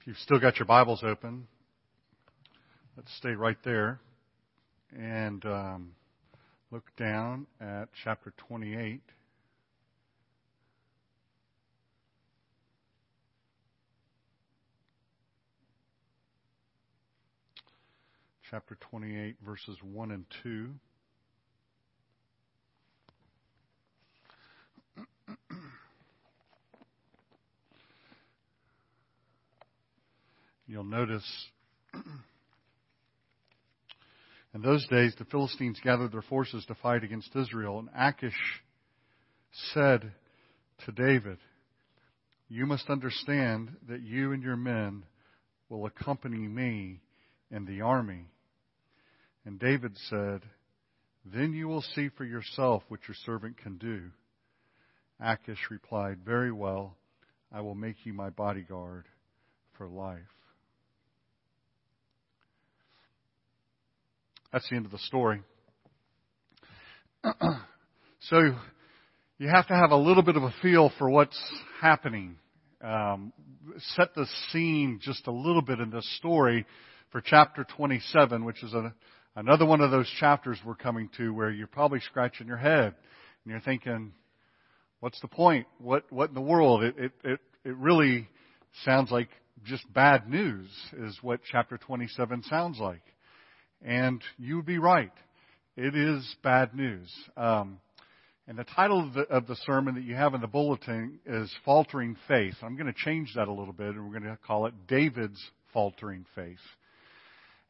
If 0.00 0.06
you've 0.06 0.16
still 0.16 0.40
got 0.40 0.58
your 0.58 0.64
Bibles 0.64 1.02
open, 1.04 1.46
let's 2.96 3.14
stay 3.18 3.32
right 3.32 3.58
there 3.64 4.00
and 4.98 5.44
um, 5.44 5.92
look 6.70 6.84
down 6.96 7.46
at 7.60 7.90
chapter 8.02 8.32
28. 8.38 9.02
Chapter 18.50 18.78
28, 18.80 19.36
verses 19.44 19.76
1 19.82 20.10
and 20.12 20.24
2. 20.42 20.70
You'll 30.70 30.84
notice 30.84 31.24
in 34.54 34.62
those 34.62 34.86
days 34.86 35.12
the 35.18 35.24
Philistines 35.24 35.80
gathered 35.82 36.12
their 36.12 36.22
forces 36.22 36.64
to 36.66 36.76
fight 36.76 37.02
against 37.02 37.34
Israel, 37.34 37.80
and 37.80 37.88
Achish 37.92 38.62
said 39.74 40.12
to 40.86 40.92
David, 40.92 41.38
You 42.48 42.66
must 42.66 42.88
understand 42.88 43.70
that 43.88 44.02
you 44.02 44.30
and 44.30 44.44
your 44.44 44.54
men 44.54 45.02
will 45.68 45.86
accompany 45.86 46.46
me 46.46 47.00
in 47.50 47.64
the 47.64 47.80
army. 47.80 48.26
And 49.44 49.58
David 49.58 49.96
said, 50.08 50.42
Then 51.24 51.52
you 51.52 51.66
will 51.66 51.82
see 51.82 52.10
for 52.16 52.24
yourself 52.24 52.84
what 52.86 53.00
your 53.08 53.16
servant 53.26 53.56
can 53.56 53.76
do. 53.76 54.12
Achish 55.18 55.68
replied, 55.68 56.18
Very 56.24 56.52
well, 56.52 56.96
I 57.50 57.60
will 57.60 57.74
make 57.74 57.96
you 58.06 58.12
my 58.12 58.30
bodyguard 58.30 59.06
for 59.76 59.88
life. 59.88 60.20
That's 64.52 64.68
the 64.68 64.76
end 64.76 64.86
of 64.86 64.90
the 64.90 64.98
story. 64.98 65.42
so 68.20 68.54
you 69.38 69.48
have 69.48 69.68
to 69.68 69.74
have 69.74 69.92
a 69.92 69.96
little 69.96 70.24
bit 70.24 70.36
of 70.36 70.42
a 70.42 70.52
feel 70.60 70.90
for 70.98 71.08
what's 71.08 71.38
happening. 71.80 72.36
Um, 72.82 73.32
set 73.94 74.14
the 74.16 74.26
scene 74.50 74.98
just 75.00 75.28
a 75.28 75.30
little 75.30 75.62
bit 75.62 75.78
in 75.78 75.90
this 75.90 76.08
story 76.16 76.66
for 77.12 77.20
chapter 77.20 77.64
27, 77.76 78.44
which 78.44 78.64
is 78.64 78.74
a, 78.74 78.92
another 79.36 79.66
one 79.66 79.80
of 79.80 79.92
those 79.92 80.10
chapters 80.18 80.58
we're 80.66 80.74
coming 80.74 81.08
to 81.16 81.32
where 81.32 81.50
you're 81.50 81.68
probably 81.68 82.00
scratching 82.00 82.48
your 82.48 82.56
head 82.56 82.94
and 83.44 83.52
you're 83.52 83.60
thinking, 83.60 84.12
what's 84.98 85.20
the 85.20 85.28
point? 85.28 85.68
What, 85.78 86.10
what 86.10 86.30
in 86.30 86.34
the 86.34 86.40
world? 86.40 86.82
It, 86.82 86.98
it, 86.98 87.12
it, 87.22 87.40
it 87.64 87.76
really 87.76 88.28
sounds 88.84 89.12
like 89.12 89.28
just 89.64 89.90
bad 89.92 90.28
news 90.28 90.68
is 90.98 91.16
what 91.22 91.40
chapter 91.48 91.78
27 91.78 92.42
sounds 92.44 92.80
like. 92.80 93.02
And 93.82 94.22
you 94.38 94.56
would 94.56 94.66
be 94.66 94.78
right. 94.78 95.12
It 95.76 95.96
is 95.96 96.36
bad 96.42 96.74
news. 96.74 97.10
Um, 97.36 97.80
and 98.46 98.58
the 98.58 98.64
title 98.64 99.06
of 99.06 99.14
the, 99.14 99.20
of 99.22 99.46
the, 99.46 99.56
sermon 99.64 99.94
that 99.94 100.04
you 100.04 100.14
have 100.14 100.34
in 100.34 100.40
the 100.40 100.46
bulletin 100.46 101.20
is 101.24 101.50
Faltering 101.64 102.16
Faith. 102.26 102.54
I'm 102.62 102.76
going 102.76 102.92
to 102.92 102.98
change 103.04 103.32
that 103.36 103.48
a 103.48 103.52
little 103.52 103.72
bit, 103.72 103.94
and 103.94 104.04
we're 104.04 104.18
going 104.18 104.30
to 104.30 104.38
call 104.44 104.66
it 104.66 104.74
David's 104.88 105.40
Faltering 105.72 106.26
Faith. 106.34 106.58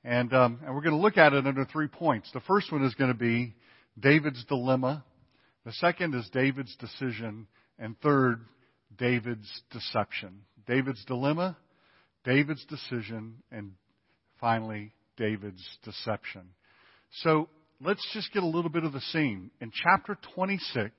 And, 0.03 0.33
um, 0.33 0.61
and 0.64 0.75
we're 0.75 0.81
going 0.81 0.97
to 0.97 1.00
look 1.03 1.19
at 1.19 1.34
it 1.34 1.47
under 1.47 1.66
three 1.66 1.88
points. 1.88 2.31
The 2.33 2.41
first 2.41 2.72
one 2.72 2.84
is 2.84 2.94
going 2.94 3.12
to 3.12 3.19
be 3.19 3.55
David's 3.98 4.44
dilemma. 4.47 5.05
The 5.66 5.72
second 5.72 6.14
is 6.14 6.28
David's 6.33 6.75
decision. 6.77 7.47
And 7.78 8.00
third, 8.00 8.41
David's 8.97 9.48
deception. 9.70 10.41
David's 10.66 11.05
dilemma, 11.05 11.56
David's 12.25 12.64
decision, 12.66 13.36
and 13.50 13.72
finally, 14.41 14.92
David's 15.20 15.62
deception. 15.84 16.42
So 17.22 17.48
let's 17.80 18.04
just 18.14 18.32
get 18.32 18.42
a 18.42 18.47
little 18.47 18.70
bit 18.70 18.84
of 18.84 18.92
the 18.92 19.00
scene. 19.03 19.50
In 19.60 19.70
chapter 19.70 20.16
26, 20.34 20.92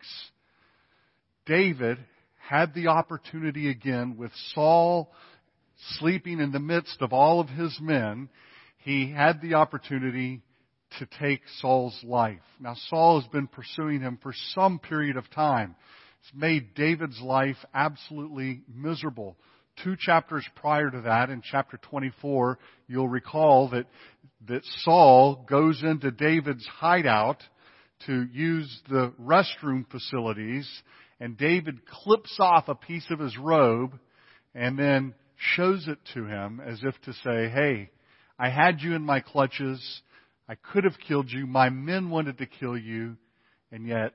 David 1.47 1.97
had 2.37 2.75
the 2.75 2.87
opportunity 2.87 3.69
again 3.69 4.17
with 4.17 4.31
Saul 4.53 5.11
sleeping 5.97 6.39
in 6.39 6.51
the 6.51 6.59
midst 6.59 7.01
of 7.01 7.13
all 7.13 7.39
of 7.39 7.49
his 7.49 7.75
men. 7.81 8.29
He 8.77 9.11
had 9.11 9.41
the 9.41 9.55
opportunity 9.55 10.41
to 10.99 11.07
take 11.19 11.41
Saul's 11.59 11.99
life. 12.03 12.41
Now 12.59 12.75
Saul 12.89 13.21
has 13.21 13.29
been 13.29 13.47
pursuing 13.47 14.01
him 14.01 14.19
for 14.21 14.33
some 14.53 14.77
period 14.77 15.17
of 15.17 15.29
time. 15.31 15.75
It's 16.21 16.35
made 16.35 16.75
David's 16.75 17.19
life 17.21 17.57
absolutely 17.73 18.61
miserable 18.71 19.35
two 19.83 19.95
chapters 19.97 20.45
prior 20.55 20.89
to 20.89 21.01
that, 21.01 21.29
in 21.29 21.41
chapter 21.41 21.77
24, 21.77 22.59
you'll 22.87 23.07
recall 23.07 23.69
that, 23.69 23.85
that 24.47 24.63
Saul 24.83 25.45
goes 25.49 25.81
into 25.83 26.11
David's 26.11 26.65
hideout 26.67 27.41
to 28.07 28.27
use 28.31 28.81
the 28.89 29.13
restroom 29.21 29.89
facilities, 29.89 30.67
and 31.19 31.37
David 31.37 31.85
clips 31.85 32.37
off 32.39 32.67
a 32.67 32.75
piece 32.75 33.05
of 33.11 33.19
his 33.19 33.37
robe 33.37 33.99
and 34.55 34.77
then 34.77 35.13
shows 35.55 35.87
it 35.87 35.99
to 36.13 36.25
him 36.25 36.59
as 36.59 36.79
if 36.83 36.99
to 37.03 37.13
say, 37.13 37.49
hey, 37.49 37.89
I 38.37 38.49
had 38.49 38.81
you 38.81 38.95
in 38.95 39.03
my 39.03 39.19
clutches. 39.19 40.01
I 40.49 40.55
could 40.55 40.83
have 40.83 40.97
killed 41.07 41.31
you. 41.31 41.45
My 41.45 41.69
men 41.69 42.09
wanted 42.09 42.39
to 42.39 42.45
kill 42.47 42.77
you. 42.77 43.17
And 43.71 43.85
yet, 43.87 44.13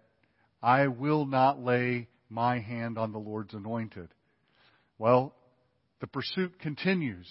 I 0.62 0.88
will 0.88 1.26
not 1.26 1.62
lay 1.62 2.08
my 2.28 2.58
hand 2.58 2.98
on 2.98 3.12
the 3.12 3.18
Lord's 3.18 3.54
anointed. 3.54 4.08
Well, 4.98 5.35
the 6.00 6.06
pursuit 6.06 6.58
continues. 6.60 7.28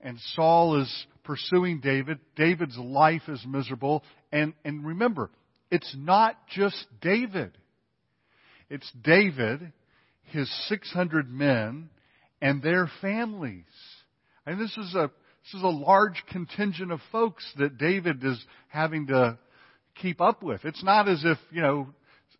And 0.00 0.18
Saul 0.34 0.80
is 0.80 1.06
pursuing 1.24 1.80
David. 1.80 2.18
David's 2.36 2.76
life 2.76 3.22
is 3.28 3.44
miserable. 3.46 4.04
And, 4.32 4.54
and 4.64 4.86
remember, 4.86 5.30
it's 5.70 5.94
not 5.96 6.36
just 6.48 6.86
David. 7.00 7.56
It's 8.70 8.90
David, 9.02 9.72
his 10.24 10.50
600 10.68 11.30
men, 11.30 11.90
and 12.40 12.62
their 12.62 12.90
families. 13.00 13.64
And 14.46 14.60
this 14.60 14.76
is 14.76 14.94
a, 14.94 15.10
this 15.44 15.54
is 15.54 15.62
a 15.62 15.68
large 15.68 16.22
contingent 16.30 16.92
of 16.92 17.00
folks 17.10 17.44
that 17.58 17.78
David 17.78 18.22
is 18.22 18.42
having 18.68 19.08
to 19.08 19.38
keep 19.96 20.20
up 20.20 20.42
with. 20.42 20.64
It's 20.64 20.84
not 20.84 21.08
as 21.08 21.22
if, 21.24 21.38
you 21.50 21.62
know, 21.62 21.88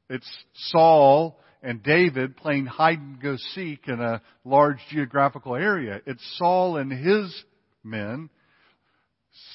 it's 0.09 0.29
Saul 0.55 1.39
and 1.63 1.83
David 1.83 2.37
playing 2.37 2.67
hide 2.67 2.99
and 2.99 3.21
go 3.21 3.37
seek 3.55 3.89
in 3.89 4.01
a 4.01 4.23
large 4.45 4.79
geographical 4.91 5.55
area. 5.55 6.01
It's 6.07 6.39
Saul 6.39 6.77
and 6.77 6.93
his 6.93 7.45
men 7.83 8.31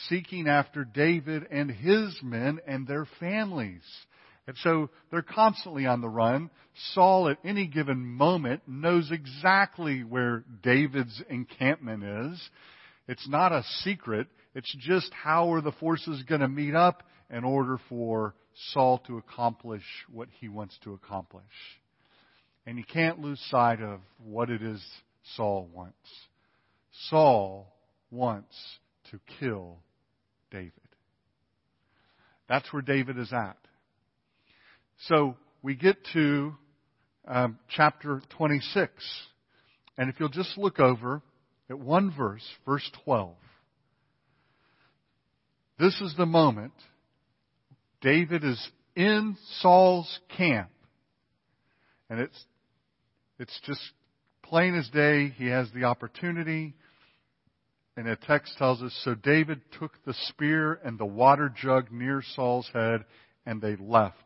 seeking 0.08 0.48
after 0.48 0.86
David 0.86 1.48
and 1.50 1.70
his 1.70 2.18
men 2.22 2.60
and 2.68 2.88
their 2.88 3.06
families. 3.20 3.84
And 4.48 4.58
so 4.58 4.90
they're 5.10 5.22
constantly 5.22 5.86
on 5.86 6.02
the 6.02 6.10
run. 6.10 6.50
Saul 6.94 7.30
at 7.30 7.38
any 7.46 7.68
given 7.68 8.06
moment 8.06 8.64
knows 8.68 9.12
exactly 9.12 10.04
where 10.04 10.44
David's 10.62 11.22
encampment 11.30 12.04
is. 12.04 12.50
It's 13.08 13.28
not 13.28 13.52
a 13.52 13.64
secret. 13.82 14.28
It's 14.56 14.74
just 14.80 15.12
how 15.14 15.54
are 15.54 15.62
the 15.62 15.72
forces 15.72 16.24
going 16.24 16.42
to 16.42 16.48
meet 16.48 16.76
up 16.76 17.04
in 17.30 17.44
order 17.44 17.80
for 17.90 18.36
Saul 18.72 19.00
to 19.08 19.18
accomplish 19.18 19.84
what 20.12 20.28
he 20.40 20.50
wants 20.50 20.78
to 20.84 20.94
accomplish. 20.94 21.44
And 22.66 22.78
you 22.78 22.84
can't 22.86 23.20
lose 23.20 23.42
sight 23.50 23.82
of 23.82 24.00
what 24.24 24.50
it 24.50 24.62
is 24.62 24.82
Saul 25.36 25.70
wants. 25.74 25.98
Saul 27.10 27.74
wants 28.10 28.56
to 29.12 29.20
kill 29.40 29.80
David. 30.52 30.72
That's 32.48 32.72
where 32.72 32.82
David 32.82 33.18
is 33.18 33.34
at. 33.34 33.58
So 35.08 35.36
we 35.62 35.76
get 35.76 35.98
to 36.14 36.54
um, 37.28 37.58
chapter 37.70 38.22
26. 38.38 38.92
And 39.98 40.10
if 40.10 40.20
you'll 40.20 40.30
just 40.30 40.58
look 40.58 40.80
over 40.80 41.22
at 41.70 41.80
one 41.80 42.14
verse, 42.16 42.46
verse 42.66 42.90
12. 43.04 43.36
This 45.80 46.00
is 46.02 46.14
the 46.18 46.26
moment 46.26 46.74
David 48.02 48.44
is 48.44 48.70
in 48.96 49.38
Saul's 49.60 50.20
camp. 50.38 50.70
And 52.10 52.20
it's 52.20 52.46
it's 53.40 53.60
just 53.66 53.82
plain 54.44 54.76
as 54.76 54.90
day. 54.90 55.30
He 55.30 55.48
has 55.48 55.70
the 55.74 55.86
opportunity. 55.86 56.76
And 57.96 58.08
the 58.08 58.16
text 58.16 58.58
tells 58.58 58.82
us, 58.82 58.94
so 59.04 59.14
David 59.14 59.62
took 59.80 59.92
the 60.06 60.16
spear 60.30 60.80
and 60.84 60.98
the 60.98 61.06
water 61.06 61.54
jug 61.56 61.92
near 61.92 62.24
Saul's 62.36 62.70
head 62.74 63.06
and 63.46 63.62
they 63.62 63.76
left. 63.76 64.18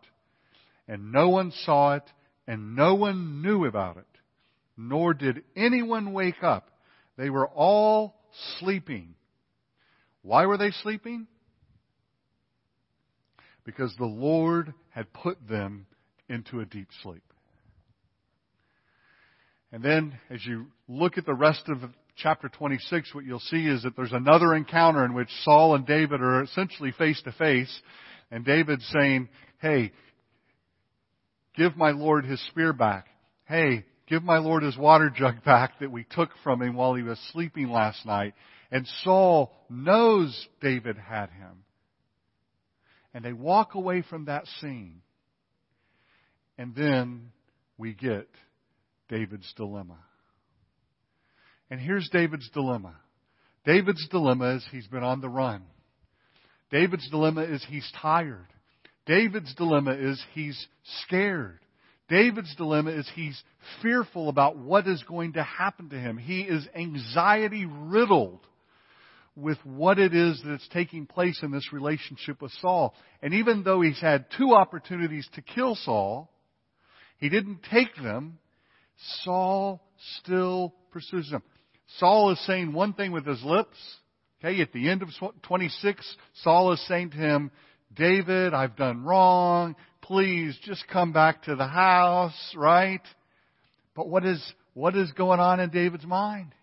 And 0.87 1.11
no 1.11 1.29
one 1.29 1.51
saw 1.65 1.95
it 1.95 2.03
and 2.47 2.75
no 2.75 2.95
one 2.95 3.41
knew 3.41 3.65
about 3.65 3.97
it, 3.97 4.05
nor 4.77 5.13
did 5.13 5.43
anyone 5.55 6.13
wake 6.13 6.41
up. 6.43 6.69
They 7.17 7.29
were 7.29 7.47
all 7.47 8.15
sleeping. 8.59 9.15
Why 10.21 10.45
were 10.45 10.57
they 10.57 10.71
sleeping? 10.71 11.27
Because 13.65 13.93
the 13.97 14.05
Lord 14.05 14.73
had 14.91 15.11
put 15.11 15.45
them 15.47 15.87
into 16.29 16.61
a 16.61 16.65
deep 16.65 16.87
sleep. 17.03 17.26
And 19.71 19.83
then 19.83 20.17
as 20.29 20.45
you 20.45 20.67
look 20.87 21.17
at 21.17 21.25
the 21.25 21.33
rest 21.33 21.63
of 21.67 21.79
chapter 22.15 22.49
26, 22.49 23.13
what 23.13 23.25
you'll 23.25 23.39
see 23.39 23.67
is 23.67 23.83
that 23.83 23.95
there's 23.95 24.13
another 24.13 24.55
encounter 24.55 25.03
in 25.03 25.13
which 25.13 25.29
Saul 25.43 25.75
and 25.75 25.85
David 25.85 26.21
are 26.21 26.43
essentially 26.43 26.91
face 26.91 27.21
to 27.23 27.31
face. 27.33 27.81
And 28.31 28.45
David's 28.45 28.87
saying, 28.93 29.29
hey, 29.59 29.91
give 31.55 31.75
my 31.75 31.91
Lord 31.91 32.25
his 32.25 32.41
spear 32.47 32.73
back. 32.73 33.07
Hey, 33.45 33.85
give 34.07 34.23
my 34.23 34.37
Lord 34.37 34.63
his 34.63 34.77
water 34.77 35.11
jug 35.13 35.43
back 35.45 35.79
that 35.79 35.91
we 35.91 36.05
took 36.09 36.29
from 36.43 36.61
him 36.61 36.75
while 36.75 36.95
he 36.95 37.03
was 37.03 37.19
sleeping 37.31 37.69
last 37.69 38.05
night. 38.05 38.33
And 38.71 38.87
Saul 39.03 39.53
knows 39.69 40.47
David 40.61 40.97
had 40.97 41.29
him. 41.29 41.63
And 43.13 43.23
they 43.23 43.33
walk 43.33 43.75
away 43.75 44.03
from 44.09 44.25
that 44.25 44.45
scene. 44.59 45.01
And 46.57 46.75
then 46.75 47.31
we 47.77 47.93
get 47.93 48.27
David's 49.09 49.51
dilemma. 49.55 49.97
And 51.69 51.79
here's 51.79 52.09
David's 52.09 52.49
dilemma. 52.49 52.95
David's 53.65 54.07
dilemma 54.09 54.55
is 54.55 54.65
he's 54.71 54.87
been 54.87 55.03
on 55.03 55.21
the 55.21 55.29
run. 55.29 55.63
David's 56.71 57.09
dilemma 57.09 57.41
is 57.41 57.65
he's 57.69 57.89
tired. 58.01 58.47
David's 59.05 59.53
dilemma 59.55 59.91
is 59.91 60.21
he's 60.33 60.67
scared. 61.05 61.59
David's 62.09 62.55
dilemma 62.55 62.91
is 62.91 63.09
he's 63.15 63.41
fearful 63.81 64.29
about 64.29 64.57
what 64.57 64.87
is 64.87 65.03
going 65.03 65.33
to 65.33 65.43
happen 65.43 65.89
to 65.89 65.99
him. 65.99 66.17
He 66.17 66.41
is 66.41 66.65
anxiety 66.73 67.65
riddled 67.65 68.39
with 69.35 69.57
what 69.63 69.99
it 69.99 70.15
is 70.15 70.41
that's 70.45 70.67
taking 70.69 71.05
place 71.05 71.39
in 71.43 71.51
this 71.51 71.71
relationship 71.71 72.41
with 72.41 72.51
Saul. 72.61 72.95
And 73.21 73.33
even 73.33 73.63
though 73.63 73.81
he's 73.81 73.99
had 73.99 74.25
two 74.37 74.53
opportunities 74.53 75.27
to 75.35 75.41
kill 75.41 75.75
Saul, 75.75 76.31
he 77.17 77.29
didn't 77.29 77.59
take 77.69 77.95
them. 78.01 78.39
Saul 79.23 79.81
still 80.17 80.73
pursues 80.91 81.29
him. 81.29 81.41
Saul 81.99 82.31
is 82.31 82.45
saying 82.45 82.73
one 82.73 82.93
thing 82.93 83.11
with 83.11 83.25
his 83.25 83.43
lips. 83.43 83.77
Okay, 84.43 84.61
at 84.61 84.71
the 84.71 84.89
end 84.89 85.01
of 85.01 85.09
26, 85.43 86.15
Saul 86.43 86.73
is 86.73 86.87
saying 86.87 87.11
to 87.11 87.17
him, 87.17 87.51
David, 87.95 88.53
I've 88.53 88.75
done 88.75 89.03
wrong. 89.03 89.75
Please 90.01 90.57
just 90.63 90.87
come 90.87 91.11
back 91.11 91.43
to 91.43 91.55
the 91.55 91.67
house, 91.67 92.53
right? 92.55 93.01
But 93.95 94.07
what 94.07 94.25
is, 94.25 94.41
what 94.73 94.95
is 94.95 95.11
going 95.13 95.39
on 95.39 95.59
in 95.59 95.69
David's 95.69 96.05
mind? 96.05 96.53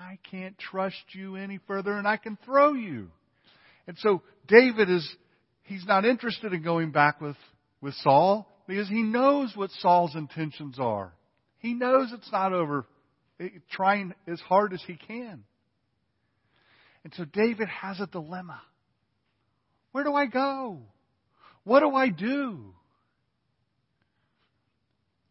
I 0.00 0.18
can't 0.30 0.56
trust 0.58 0.96
you 1.12 1.36
any 1.36 1.58
further 1.66 1.92
and 1.92 2.06
I 2.06 2.16
can 2.16 2.38
throw 2.44 2.72
you. 2.72 3.08
And 3.86 3.96
so 3.98 4.22
David 4.46 4.88
is, 4.88 5.06
he's 5.64 5.84
not 5.86 6.04
interested 6.04 6.52
in 6.52 6.62
going 6.62 6.92
back 6.92 7.20
with, 7.20 7.36
with 7.80 7.94
Saul 7.96 8.48
because 8.68 8.86
he 8.86 9.02
knows 9.02 9.56
what 9.56 9.70
Saul's 9.80 10.14
intentions 10.14 10.78
are. 10.78 11.10
He 11.58 11.72
knows 11.72 12.12
it's 12.12 12.30
not 12.30 12.52
over, 12.52 12.86
eh, 13.40 13.48
trying 13.70 14.14
as 14.28 14.38
hard 14.40 14.74
as 14.74 14.82
he 14.86 14.94
can. 14.94 15.42
And 17.02 17.14
so 17.14 17.24
David 17.24 17.68
has 17.68 17.98
a 17.98 18.06
dilemma. 18.06 18.60
Where 19.92 20.04
do 20.04 20.14
I 20.14 20.26
go? 20.26 20.82
What 21.64 21.80
do 21.80 21.94
I 21.94 22.10
do? 22.10 22.74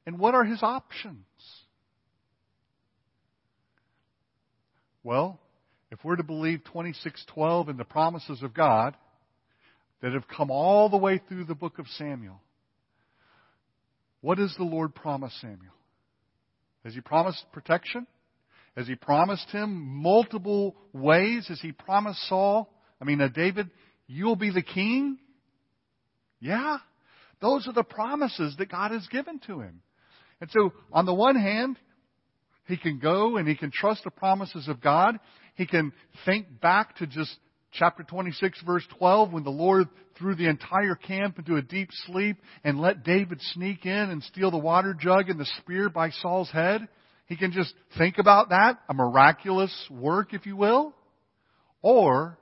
And 0.07 0.17
what 0.17 0.33
are 0.33 0.43
his 0.43 0.63
options? 0.63 1.25
Well, 5.03 5.39
if 5.91 6.03
we're 6.03 6.15
to 6.15 6.23
believe 6.23 6.63
26:12 6.63 7.69
and 7.69 7.77
the 7.77 7.85
promises 7.85 8.41
of 8.41 8.55
God 8.55 8.97
that 10.01 10.13
have 10.13 10.27
come 10.27 10.49
all 10.49 10.89
the 10.89 10.97
way 10.97 11.19
through 11.19 11.43
the 11.43 11.55
book 11.55 11.77
of 11.77 11.87
Samuel, 11.89 12.41
what 14.21 14.37
does 14.37 14.53
the 14.57 14.63
Lord 14.63 14.95
promise 14.95 15.33
Samuel? 15.41 15.73
Has 16.83 16.93
he 16.93 17.01
promised 17.01 17.43
protection? 17.51 18.07
Has 18.75 18.87
he 18.87 18.95
promised 18.95 19.49
him 19.49 19.75
multiple 19.75 20.75
ways? 20.93 21.47
Has 21.47 21.59
he 21.59 21.71
promised 21.71 22.19
Saul? 22.29 22.71
I 23.01 23.05
mean, 23.05 23.19
uh, 23.19 23.27
David, 23.27 23.69
you'll 24.07 24.35
be 24.35 24.51
the 24.51 24.61
king? 24.61 25.17
Yeah. 26.39 26.77
Those 27.41 27.67
are 27.67 27.73
the 27.73 27.83
promises 27.83 28.55
that 28.57 28.69
God 28.69 28.91
has 28.91 29.07
given 29.07 29.39
to 29.47 29.61
him. 29.61 29.81
And 30.39 30.49
so, 30.51 30.73
on 30.91 31.05
the 31.05 31.13
one 31.13 31.35
hand, 31.35 31.77
he 32.67 32.77
can 32.77 32.99
go 32.99 33.37
and 33.37 33.47
he 33.47 33.55
can 33.55 33.71
trust 33.71 34.03
the 34.03 34.11
promises 34.11 34.67
of 34.67 34.81
God. 34.81 35.17
He 35.55 35.65
can 35.65 35.91
think 36.25 36.59
back 36.61 36.97
to 36.97 37.07
just 37.07 37.35
chapter 37.77 38.03
26 38.03 38.61
verse 38.65 38.83
12 38.97 39.33
when 39.33 39.43
the 39.43 39.49
Lord 39.49 39.87
threw 40.17 40.35
the 40.35 40.49
entire 40.49 40.95
camp 40.95 41.37
into 41.37 41.57
a 41.57 41.61
deep 41.61 41.89
sleep 42.05 42.37
and 42.63 42.79
let 42.79 43.03
David 43.03 43.39
sneak 43.53 43.85
in 43.85 43.91
and 43.91 44.23
steal 44.23 44.51
the 44.51 44.57
water 44.57 44.95
jug 44.99 45.29
and 45.29 45.39
the 45.39 45.47
spear 45.59 45.89
by 45.89 46.09
Saul's 46.09 46.49
head. 46.49 46.87
He 47.27 47.35
can 47.35 47.51
just 47.51 47.73
think 47.97 48.17
about 48.17 48.49
that, 48.49 48.79
a 48.89 48.93
miraculous 48.93 49.73
work, 49.91 50.33
if 50.33 50.45
you 50.45 50.55
will. 50.55 50.95
Or 51.81 52.37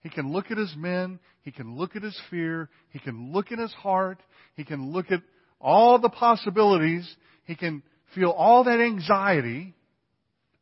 he 0.00 0.10
can 0.10 0.30
look 0.32 0.50
at 0.50 0.58
his 0.58 0.74
men, 0.76 1.18
he 1.42 1.50
can 1.50 1.76
look 1.76 1.96
at 1.96 2.02
his 2.02 2.18
fear, 2.30 2.68
he 2.90 2.98
can 2.98 3.32
look 3.32 3.50
at 3.50 3.58
his 3.58 3.72
heart, 3.72 4.22
he 4.54 4.64
can 4.64 4.92
look 4.92 5.10
at 5.10 5.22
all 5.60 5.98
the 5.98 6.10
possibilities, 6.10 7.08
he 7.44 7.56
can 7.56 7.82
feel 8.14 8.30
all 8.30 8.64
that 8.64 8.78
anxiety. 8.78 9.74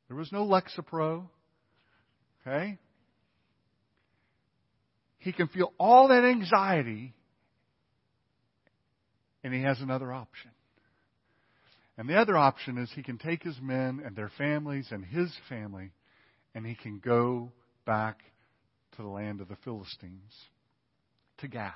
There 0.08 0.16
was 0.16 0.32
no 0.32 0.46
Lexapro. 0.46 1.28
Okay? 2.46 2.78
He 5.26 5.32
can 5.32 5.48
feel 5.48 5.72
all 5.76 6.06
that 6.06 6.22
anxiety, 6.22 7.12
and 9.42 9.52
he 9.52 9.60
has 9.62 9.80
another 9.80 10.12
option. 10.12 10.52
And 11.98 12.08
the 12.08 12.14
other 12.14 12.36
option 12.36 12.78
is 12.78 12.92
he 12.94 13.02
can 13.02 13.18
take 13.18 13.42
his 13.42 13.56
men 13.60 14.00
and 14.06 14.14
their 14.14 14.30
families 14.38 14.86
and 14.92 15.04
his 15.04 15.36
family, 15.48 15.90
and 16.54 16.64
he 16.64 16.76
can 16.76 17.00
go 17.00 17.50
back 17.84 18.20
to 18.94 19.02
the 19.02 19.08
land 19.08 19.40
of 19.40 19.48
the 19.48 19.56
Philistines, 19.64 20.32
to 21.38 21.48
Gath. 21.48 21.74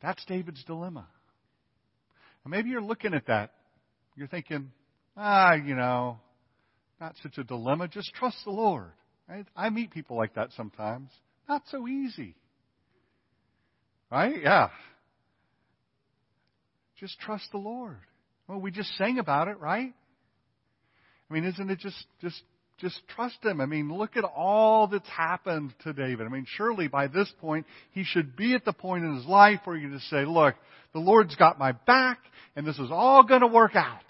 That's 0.00 0.24
David's 0.26 0.62
dilemma. 0.62 1.08
And 2.44 2.52
maybe 2.52 2.70
you're 2.70 2.80
looking 2.80 3.14
at 3.14 3.26
that. 3.26 3.50
You're 4.14 4.28
thinking, 4.28 4.70
ah, 5.16 5.54
you 5.54 5.74
know, 5.74 6.20
not 7.00 7.16
such 7.20 7.36
a 7.36 7.42
dilemma. 7.42 7.88
Just 7.88 8.14
trust 8.14 8.36
the 8.44 8.52
Lord. 8.52 8.92
Right? 9.28 9.46
I 9.56 9.70
meet 9.70 9.90
people 9.90 10.16
like 10.16 10.34
that 10.34 10.50
sometimes. 10.56 11.10
Not 11.48 11.62
so 11.70 11.88
easy. 11.88 12.34
Right? 14.10 14.42
Yeah. 14.42 14.68
Just 16.98 17.18
trust 17.18 17.50
the 17.50 17.58
Lord. 17.58 17.96
Well, 18.48 18.60
we 18.60 18.70
just 18.70 18.94
sang 18.96 19.18
about 19.18 19.48
it, 19.48 19.58
right? 19.58 19.92
I 21.30 21.34
mean, 21.34 21.44
isn't 21.44 21.70
it 21.70 21.78
just, 21.78 22.04
just, 22.20 22.42
just 22.78 23.00
trust 23.08 23.42
Him? 23.42 23.60
I 23.60 23.66
mean, 23.66 23.92
look 23.92 24.16
at 24.16 24.24
all 24.24 24.86
that's 24.86 25.08
happened 25.08 25.74
to 25.84 25.92
David. 25.92 26.26
I 26.26 26.28
mean, 26.28 26.46
surely 26.56 26.88
by 26.88 27.06
this 27.06 27.32
point, 27.40 27.66
he 27.92 28.04
should 28.04 28.36
be 28.36 28.54
at 28.54 28.64
the 28.64 28.72
point 28.72 29.04
in 29.04 29.16
his 29.16 29.26
life 29.26 29.60
where 29.64 29.76
you 29.76 29.90
just 29.90 30.08
say, 30.10 30.24
look, 30.24 30.54
the 30.92 31.00
Lord's 31.00 31.34
got 31.36 31.58
my 31.58 31.72
back, 31.72 32.20
and 32.54 32.66
this 32.66 32.78
is 32.78 32.90
all 32.90 33.24
going 33.24 33.40
to 33.40 33.46
work 33.46 33.74
out. 33.74 34.04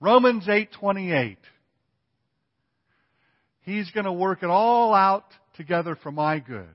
Romans 0.00 0.46
8:28. 0.46 1.36
He's 3.62 3.90
going 3.90 4.06
to 4.06 4.12
work 4.12 4.42
it 4.42 4.50
all 4.50 4.94
out 4.94 5.26
together 5.56 5.96
for 6.02 6.10
my 6.10 6.38
good. 6.38 6.74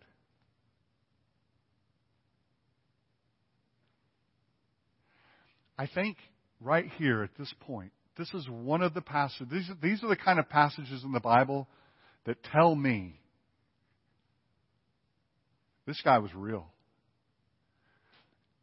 I 5.78 5.88
think 5.88 6.18
right 6.62 6.86
here 6.98 7.24
at 7.24 7.32
this 7.38 7.54
point, 7.62 7.92
this 8.18 8.34
is 8.34 8.48
one 8.50 8.82
of 8.82 8.94
the 8.94 9.02
passages, 9.02 9.48
these, 9.52 9.70
these 9.82 10.04
are 10.04 10.08
the 10.08 10.16
kind 10.16 10.40
of 10.40 10.48
passages 10.48 11.04
in 11.04 11.12
the 11.12 11.20
Bible 11.20 11.68
that 12.26 12.38
tell 12.44 12.74
me 12.74 13.20
this 15.86 16.02
guy 16.04 16.20
was 16.20 16.34
real. 16.34 16.68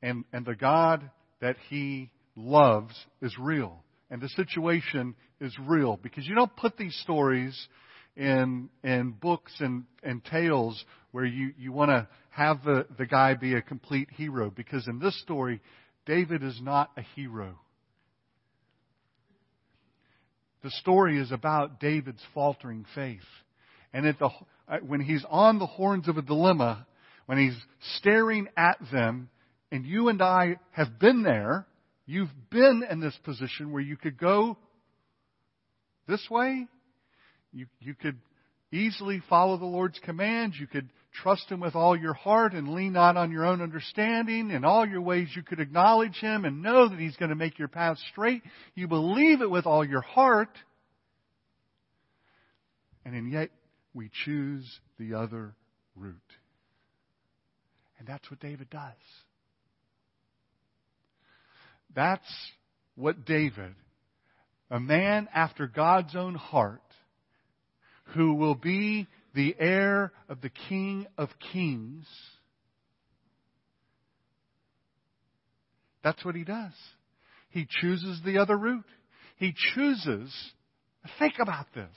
And, 0.01 0.25
and 0.33 0.45
the 0.45 0.57
God 0.57 1.09
that 1.41 1.57
he 1.69 2.11
loves 2.35 2.95
is 3.21 3.37
real. 3.39 3.85
And 4.11 4.21
the 4.21 4.29
situation 4.31 5.15
is 5.41 5.55
real. 5.61 5.97
Because 6.03 6.27
you 6.27 6.35
don't 6.35 6.55
put 6.57 6.77
these 6.77 6.95
stories 7.03 7.69
in, 8.17 8.69
in 8.83 9.13
books 9.13 9.53
and, 9.61 9.85
and 10.03 10.25
tales 10.25 10.85
where 11.13 11.25
you, 11.25 11.53
you 11.59 11.73
want 11.73 11.91
to 11.91 12.09
have 12.31 12.63
the, 12.65 12.87
the 12.99 13.07
guy 13.07 13.35
be 13.35 13.55
a 13.55 13.63
complete 13.63 14.09
hero. 14.11 14.51
Because 14.51 14.89
in 14.89 14.99
this 14.99 15.19
story, 15.23 15.61
David 16.07 16.43
is 16.43 16.59
not 16.63 16.91
a 16.97 17.03
hero. 17.15 17.59
The 20.63 20.71
story 20.71 21.19
is 21.19 21.33
about 21.33 21.81
David's 21.81 22.23
faltering 22.35 22.87
faith. 22.95 23.21
And 23.93 24.07
at 24.07 24.19
the, 24.19 24.31
uh, 24.69 24.79
when 24.87 25.01
he's 25.01 25.25
on 25.29 25.59
the 25.59 25.67
horns 25.67 26.09
of 26.09 26.17
a 26.17 26.23
dilemma, 26.23 26.87
when 27.27 27.39
he's 27.39 27.57
staring 27.99 28.49
at 28.57 28.79
them, 28.93 29.29
and 29.71 29.85
you 29.85 30.09
and 30.09 30.23
I 30.23 30.57
have 30.71 30.99
been 30.99 31.23
there, 31.23 31.67
you've 32.07 32.31
been 32.51 32.85
in 32.89 33.01
this 33.01 33.17
position 33.25 33.73
where 33.73 33.83
you 33.83 33.97
could 33.97 34.19
go 34.19 34.57
this 36.07 36.25
way, 36.31 36.67
you, 37.53 37.67
you 37.81 37.95
could 37.95 38.19
easily 38.73 39.23
follow 39.29 39.59
the 39.59 39.65
Lord's 39.65 39.99
commands, 40.01 40.57
you 40.59 40.67
could 40.67 40.89
trust 41.23 41.51
Him 41.51 41.61
with 41.61 41.75
all 41.75 41.97
your 41.97 42.15
heart 42.15 42.55
and 42.55 42.75
lean 42.75 42.95
not 42.95 43.17
on 43.17 43.31
your 43.31 43.45
own 43.45 43.61
understanding. 43.61 44.51
In 44.51 44.65
all 44.65 44.87
your 44.87 45.03
ways 45.03 45.29
you 45.35 45.43
could 45.43 45.61
acknowledge 45.61 46.17
Him 46.17 46.45
and 46.45 46.63
know 46.63 46.89
that 46.89 46.99
He's 46.99 47.17
going 47.17 47.29
to 47.29 47.35
make 47.35 47.59
your 47.59 47.69
path 47.69 47.99
straight. 48.11 48.43
You 48.75 48.89
believe 48.89 49.43
it 49.43 49.51
with 49.51 49.67
all 49.67 49.85
your 49.85 50.01
heart. 50.01 50.57
And 53.05 53.31
yet 53.31 53.51
we 53.95 54.11
choose 54.25 54.65
the 54.99 55.15
other 55.15 55.55
route. 55.97 56.17
And 57.99 58.09
that's 58.09 58.29
what 58.31 58.41
David 58.41 58.71
does. 58.71 58.93
That's 61.95 62.51
what 62.95 63.27
David, 63.27 63.75
a 64.71 64.81
man 64.81 65.29
after 65.35 65.67
God's 65.67 66.17
own 66.17 66.35
heart, 66.35 66.81
who 68.15 68.35
will 68.35 68.55
be 68.55 69.07
the 69.35 69.55
heir 69.59 70.13
of 70.29 70.41
the 70.41 70.51
King 70.69 71.07
of 71.17 71.29
Kings, 71.53 72.07
that's 76.03 76.25
what 76.25 76.35
he 76.35 76.45
does. 76.45 76.73
He 77.51 77.67
chooses 77.69 78.21
the 78.25 78.39
other 78.39 78.57
route. 78.57 78.85
He 79.37 79.55
chooses, 79.75 80.33
think 81.19 81.35
about 81.41 81.67
this. 81.75 81.97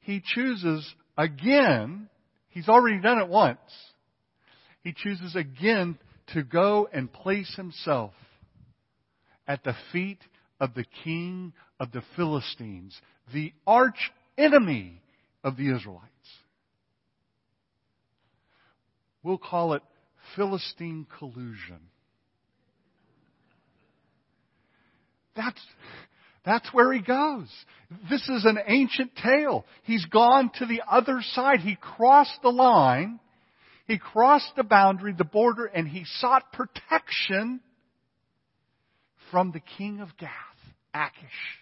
He 0.00 0.22
chooses 0.24 0.86
again, 1.16 2.08
he's 2.48 2.68
already 2.68 3.00
done 3.00 3.18
it 3.18 3.28
once. 3.28 3.58
He 4.82 4.92
chooses 4.92 5.36
again 5.36 5.98
to 6.28 6.42
go 6.42 6.88
and 6.92 7.12
place 7.12 7.52
himself 7.56 8.12
at 9.46 9.62
the 9.64 9.74
feet 9.92 10.18
of 10.60 10.74
the 10.74 10.84
king 11.04 11.52
of 11.78 11.92
the 11.92 12.02
Philistines, 12.16 12.98
the 13.32 13.52
arch 13.66 14.12
enemy 14.38 15.01
of 15.44 15.56
the 15.56 15.74
Israelites. 15.74 16.08
We'll 19.22 19.38
call 19.38 19.74
it 19.74 19.82
Philistine 20.36 21.06
collusion. 21.18 21.78
That's, 25.36 25.60
that's 26.44 26.68
where 26.72 26.92
he 26.92 27.00
goes. 27.00 27.48
This 28.10 28.28
is 28.28 28.44
an 28.44 28.58
ancient 28.66 29.12
tale. 29.16 29.64
He's 29.84 30.04
gone 30.06 30.50
to 30.58 30.66
the 30.66 30.82
other 30.88 31.20
side. 31.32 31.60
He 31.60 31.76
crossed 31.76 32.42
the 32.42 32.50
line. 32.50 33.20
He 33.86 33.98
crossed 33.98 34.52
the 34.56 34.64
boundary, 34.64 35.14
the 35.16 35.24
border, 35.24 35.66
and 35.66 35.88
he 35.88 36.04
sought 36.18 36.52
protection 36.52 37.60
from 39.30 39.52
the 39.52 39.60
king 39.78 40.00
of 40.00 40.08
Gath, 40.18 40.30
Achish. 40.94 41.61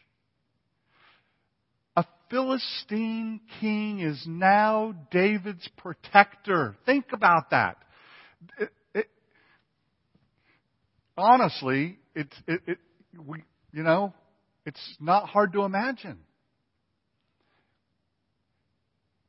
Philistine 2.30 3.40
king 3.60 4.00
is 4.00 4.24
now 4.26 4.94
David's 5.10 5.68
protector. 5.76 6.76
Think 6.86 7.06
about 7.12 7.50
that. 7.50 7.76
It, 8.58 8.70
it, 8.94 9.06
honestly, 11.18 11.98
it's, 12.14 12.36
it, 12.46 12.60
it, 12.66 12.78
we, 13.26 13.42
you 13.72 13.82
know, 13.82 14.14
it's 14.64 14.80
not 15.00 15.28
hard 15.28 15.52
to 15.54 15.62
imagine. 15.62 16.18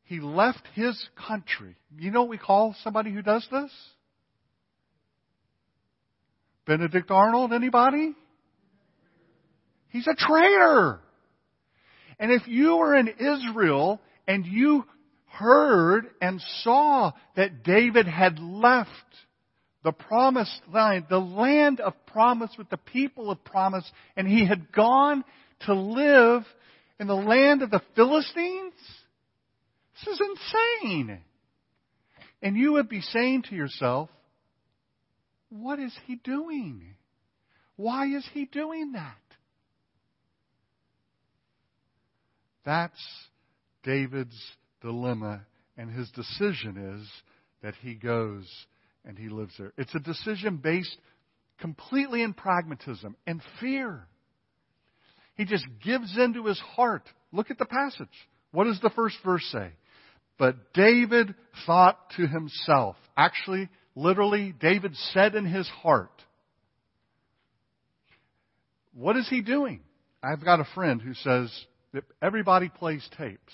He 0.04 0.20
left 0.20 0.62
his 0.74 1.02
country. 1.28 1.76
You 1.98 2.12
know 2.12 2.22
what 2.22 2.30
we 2.30 2.38
call 2.38 2.76
somebody 2.84 3.12
who 3.12 3.22
does 3.22 3.48
this? 3.52 3.72
Benedict 6.68 7.10
Arnold, 7.10 7.54
anybody? 7.54 8.14
He's 9.90 10.08
a 10.08 10.16
traitor. 10.16 11.00
And 12.22 12.32
if 12.32 12.48
you 12.48 12.78
were 12.78 12.96
in 12.96 13.08
Israel 13.08 14.00
and 14.28 14.46
you 14.46 14.86
heard 15.26 16.06
and 16.22 16.40
saw 16.62 17.14
that 17.36 17.64
David 17.64 18.08
had 18.08 18.38
left 18.38 18.90
the 19.84 19.92
promised 19.92 20.62
land, 20.72 21.06
the 21.10 21.18
land 21.18 21.80
of 21.80 21.94
promise 22.06 22.52
with 22.60 22.70
the 22.70 22.78
people 22.78 23.32
of 23.32 23.44
promise, 23.44 23.90
and 24.16 24.28
he 24.28 24.46
had 24.46 24.72
gone 24.72 25.24
to 25.62 25.74
live 25.74 26.44
in 27.00 27.08
the 27.08 27.16
land 27.16 27.64
of 27.64 27.72
the 27.72 27.82
Philistines? 27.96 28.74
This 30.06 30.14
is 30.14 30.22
insane. 30.22 31.22
And 32.44 32.56
you 32.56 32.74
would 32.74 32.88
be 32.88 33.02
saying 33.02 33.46
to 33.50 33.56
yourself, 33.56 34.10
what 35.50 35.80
is 35.80 35.94
he 36.06 36.18
doing? 36.18 36.84
Why 37.78 38.06
is 38.06 38.28
he 38.32 38.46
doing 38.46 38.92
that? 38.92 39.16
That's 42.66 43.02
David's 43.84 44.40
dilemma, 44.82 45.42
and 45.78 45.90
his 45.90 46.10
decision 46.12 47.00
is 47.00 47.10
that 47.64 47.76
he 47.82 47.96
goes 47.96 48.48
and 49.06 49.18
he 49.18 49.30
lives 49.30 49.54
there. 49.58 49.74
It's 49.78 49.96
a 49.96 50.00
decision 50.00 50.58
based 50.58 50.96
completely 51.60 52.22
in 52.22 52.34
pragmatism 52.34 53.16
and 53.26 53.42
fear. 53.60 54.08
He 55.36 55.46
just 55.46 55.66
gives 55.84 56.18
into 56.18 56.46
his 56.46 56.60
heart. 56.60 57.04
Look 57.32 57.50
at 57.50 57.58
the 57.58 57.66
passage. 57.66 58.08
What 58.52 58.66
does 58.66 58.80
the 58.82 58.92
first 58.92 59.16
verse 59.24 59.46
say? 59.52 59.72
But 60.38 60.74
David 60.74 61.34
thought 61.66 61.98
to 62.18 62.28
himself. 62.28 62.96
Actually, 63.16 63.70
literally, 63.96 64.54
David 64.60 64.96
said 65.14 65.36
in 65.36 65.46
his 65.46 65.68
heart. 65.68 66.12
What 68.94 69.16
is 69.18 69.28
he 69.30 69.42
doing? 69.42 69.82
I've 70.22 70.44
got 70.44 70.60
a 70.60 70.68
friend 70.76 71.02
who 71.02 71.14
says 71.14 71.52
that 71.94 72.04
everybody 72.22 72.70
plays 72.70 73.08
tapes. 73.18 73.54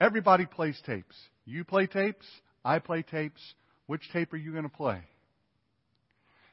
Everybody 0.00 0.46
plays 0.46 0.80
tapes. 0.86 1.16
You 1.44 1.64
play 1.64 1.86
tapes. 1.86 2.26
I 2.64 2.78
play 2.78 3.02
tapes. 3.02 3.40
Which 3.86 4.02
tape 4.12 4.32
are 4.32 4.36
you 4.36 4.52
going 4.52 4.64
to 4.64 4.68
play? 4.68 5.00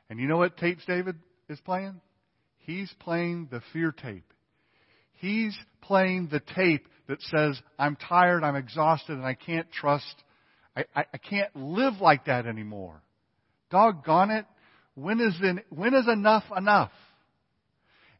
And 0.09 0.19
you 0.19 0.27
know 0.27 0.37
what 0.37 0.57
tapes 0.57 0.85
David 0.85 1.15
is 1.49 1.59
playing? 1.61 1.99
He's 2.59 2.91
playing 2.99 3.49
the 3.51 3.61
fear 3.73 3.91
tape. 3.91 4.31
He's 5.13 5.57
playing 5.81 6.29
the 6.31 6.39
tape 6.39 6.87
that 7.07 7.21
says, 7.21 7.59
I'm 7.77 7.95
tired, 7.95 8.43
I'm 8.43 8.55
exhausted, 8.55 9.13
and 9.13 9.25
I 9.25 9.33
can't 9.33 9.71
trust, 9.71 10.15
I, 10.75 10.85
I, 10.95 11.05
I 11.13 11.17
can't 11.17 11.53
live 11.55 11.95
like 12.01 12.25
that 12.25 12.45
anymore. 12.45 13.01
Doggone 13.69 14.31
it. 14.31 14.45
When 14.95 15.19
is, 15.19 15.33
when 15.69 15.93
is 15.93 16.07
enough 16.07 16.43
enough? 16.55 16.91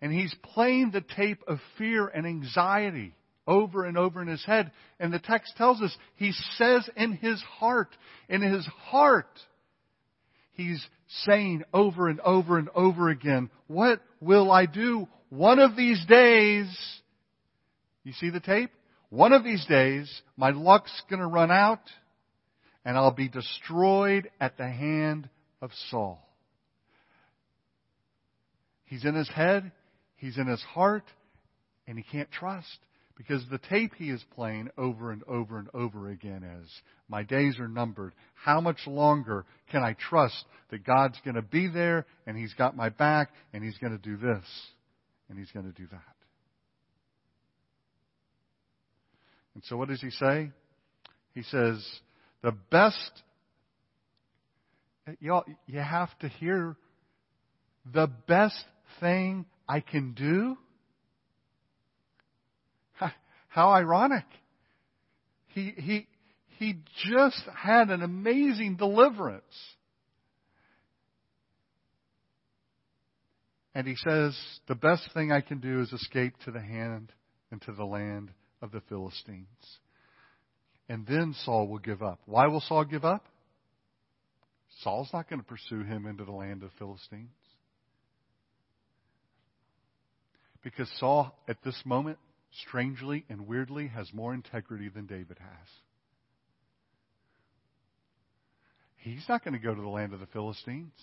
And 0.04 0.12
he's 0.12 0.36
playing 0.54 0.92
the 0.92 1.00
tape 1.00 1.42
of 1.48 1.60
fear 1.78 2.06
and 2.10 2.28
anxiety 2.28 3.16
over 3.48 3.86
and 3.86 3.98
over 3.98 4.22
in 4.22 4.28
his 4.28 4.44
head. 4.44 4.74
And 5.00 5.14
the 5.14 5.20
text 5.20 5.54
tells 5.56 5.82
us 5.82 5.96
he 6.18 6.34
says 6.58 6.90
in 6.98 7.14
his 7.14 7.42
heart, 7.42 7.88
in 8.28 8.42
his 8.42 8.66
heart, 8.66 9.40
he's 10.52 10.86
saying 11.24 11.64
over 11.74 12.10
and 12.10 12.20
over 12.20 12.58
and 12.58 12.68
over 12.76 13.08
again, 13.08 13.50
What 13.68 14.02
will 14.20 14.52
I 14.52 14.66
do? 14.66 15.08
One 15.30 15.60
of 15.60 15.78
these 15.78 16.06
days, 16.06 16.68
you 18.04 18.12
see 18.12 18.30
the 18.30 18.42
tape? 18.42 18.72
One 19.10 19.32
of 19.32 19.46
these 19.46 19.66
days, 19.68 20.22
my 20.36 20.50
luck's 20.50 21.02
gonna 21.10 21.30
run 21.30 21.50
out 21.50 21.90
and 22.84 22.98
I'll 22.98 23.12
be 23.12 23.30
destroyed 23.30 24.30
at 24.42 24.58
the 24.58 24.68
hand 24.68 25.30
of 25.62 25.72
Saul. 25.90 26.28
He's 28.84 29.06
in 29.06 29.16
his 29.16 29.30
head, 29.30 29.72
he's 30.24 30.38
in 30.38 30.48
his 30.48 30.62
heart, 30.62 31.04
and 31.86 31.98
he 31.98 32.04
can't 32.04 32.32
trust. 32.32 32.80
Because 33.18 33.44
the 33.52 33.60
tape 33.60 33.92
he 33.96 34.10
is 34.10 34.24
playing 34.34 34.70
over 34.78 35.12
and 35.12 35.22
over 35.28 35.60
and 35.60 35.68
over 35.74 36.10
again 36.10 36.44
is, 36.62 36.70
my 37.10 37.24
days 37.24 37.60
are 37.60 37.68
numbered. 37.68 38.14
How 38.34 38.60
much 38.60 38.88
longer 38.88 39.46
can 39.70 39.84
I 39.84 39.94
trust 39.94 40.46
that 40.72 40.86
God's 40.86 41.20
going 41.24 41.36
to 41.36 41.44
be 41.44 41.68
there 41.68 42.08
and 42.26 42.36
He's 42.36 42.54
got 42.54 42.76
my 42.76 42.90
back 42.90 43.30
and 43.54 43.64
He's 43.64 43.78
going 43.78 43.92
to 43.92 44.02
do 44.02 44.18
this 44.18 44.46
and 45.30 45.38
He's 45.38 45.52
going 45.52 45.72
to 45.72 45.72
do 45.74 45.86
that? 45.92 46.16
And 49.54 49.64
so 49.66 49.78
what 49.78 49.90
does 49.90 50.02
He 50.02 50.10
say? 50.10 50.50
He 51.36 51.44
says, 51.44 51.86
the 52.42 52.54
best, 52.72 53.12
y'all, 55.20 55.44
you 55.68 55.80
have 55.80 56.18
to 56.20 56.30
hear 56.30 56.76
the 57.94 58.10
best 58.28 58.64
thing 59.00 59.46
I 59.68 59.80
can 59.80 60.14
do 60.14 60.58
how 63.54 63.70
ironic. 63.70 64.26
He, 65.50 65.74
he, 65.78 66.08
he 66.58 66.78
just 67.06 67.42
had 67.56 67.92
an 67.92 68.02
amazing 68.02 68.78
deliverance. 68.78 69.44
And 73.76 73.88
he 73.88 73.96
says, 73.96 74.36
the 74.68 74.76
best 74.76 75.08
thing 75.14 75.32
I 75.32 75.42
can 75.42 75.60
do 75.60 75.82
is 75.82 75.94
escape 75.94 76.34
to 76.46 76.52
the 76.52 76.62
hand 76.62 77.12
and 77.52 77.62
to 77.64 77.74
the 77.74 77.86
land 77.86 78.32
of 78.62 78.72
the 78.72 78.82
Philistines. 78.90 79.48
And 80.90 81.06
then 81.06 81.36
Saul 81.44 81.68
will 81.68 81.80
give 81.80 82.02
up. 82.02 82.22
Why 82.26 82.48
will 82.48 82.62
Saul 82.62 82.86
give 82.86 83.06
up? 83.06 83.26
Saul's 84.82 85.10
not 85.14 85.30
going 85.30 85.40
to 85.40 85.46
pursue 85.46 85.84
him 85.84 86.08
into 86.08 86.26
the 86.26 86.32
land 86.32 86.64
of 86.64 86.72
Philistines. 86.80 87.30
Because 90.64 90.90
Saul, 91.00 91.38
at 91.48 91.58
this 91.64 91.80
moment, 91.86 92.18
strangely 92.66 93.26
and 93.30 93.48
weirdly, 93.48 93.88
has 93.88 94.14
more 94.14 94.34
integrity 94.34 94.90
than 94.90 95.06
David 95.06 95.38
has. 95.40 95.68
He's 98.98 99.26
not 99.28 99.44
going 99.44 99.54
to 99.54 99.60
go 99.60 99.76
to 99.76 99.82
the 99.82 99.88
land 99.90 100.14
of 100.14 100.22
the 100.22 100.26
Philistines. 100.28 100.94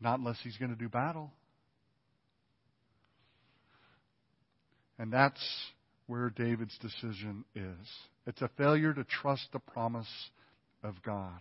Not 0.00 0.18
unless 0.18 0.38
he's 0.42 0.56
going 0.56 0.70
to 0.70 0.78
do 0.78 0.88
battle. 0.88 1.30
And 4.98 5.12
that's 5.12 5.42
where 6.06 6.30
David's 6.30 6.76
decision 6.78 7.44
is. 7.54 7.88
It's 8.26 8.40
a 8.40 8.50
failure 8.56 8.94
to 8.94 9.04
trust 9.04 9.46
the 9.52 9.58
promise 9.58 10.08
of 10.82 11.02
God. 11.02 11.40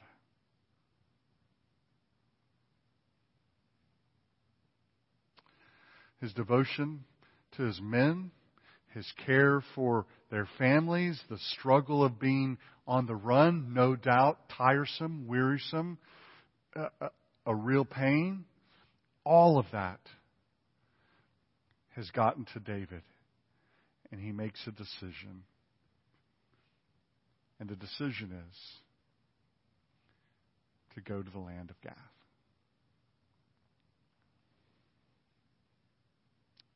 His 6.22 6.34
devotion 6.34 7.06
to 7.58 7.64
his 7.64 7.80
men, 7.82 8.32
his 8.94 9.12
care 9.26 9.64
for 9.76 10.06
their 10.30 10.48
families, 10.58 11.22
the 11.30 11.38
struggle 11.58 12.04
of 12.04 12.20
being 12.20 12.58
on 12.88 13.06
the 13.06 13.16
run, 13.16 13.74
no 13.74 13.96
doubt 13.96 14.50
tiresome, 14.58 15.28
wearisome, 15.28 15.98
a, 16.76 16.88
a, 17.02 17.10
a 17.46 17.56
real 17.56 17.86
pain. 17.86 18.46
All 19.24 19.60
of 19.60 19.66
that 19.72 20.00
has 21.96 22.10
gotten 22.12 22.46
to 22.54 22.60
David, 22.60 23.04
and 24.12 24.20
he 24.20 24.32
makes 24.32 24.60
a 24.68 24.72
decision. 24.72 25.44
And 27.60 27.70
the 27.70 27.76
decision 27.76 28.32
is 28.32 28.58
to 30.96 31.02
go 31.02 31.22
to 31.22 31.30
the 31.30 31.40
land 31.40 31.70
of 31.70 31.80
Gath. 31.82 31.96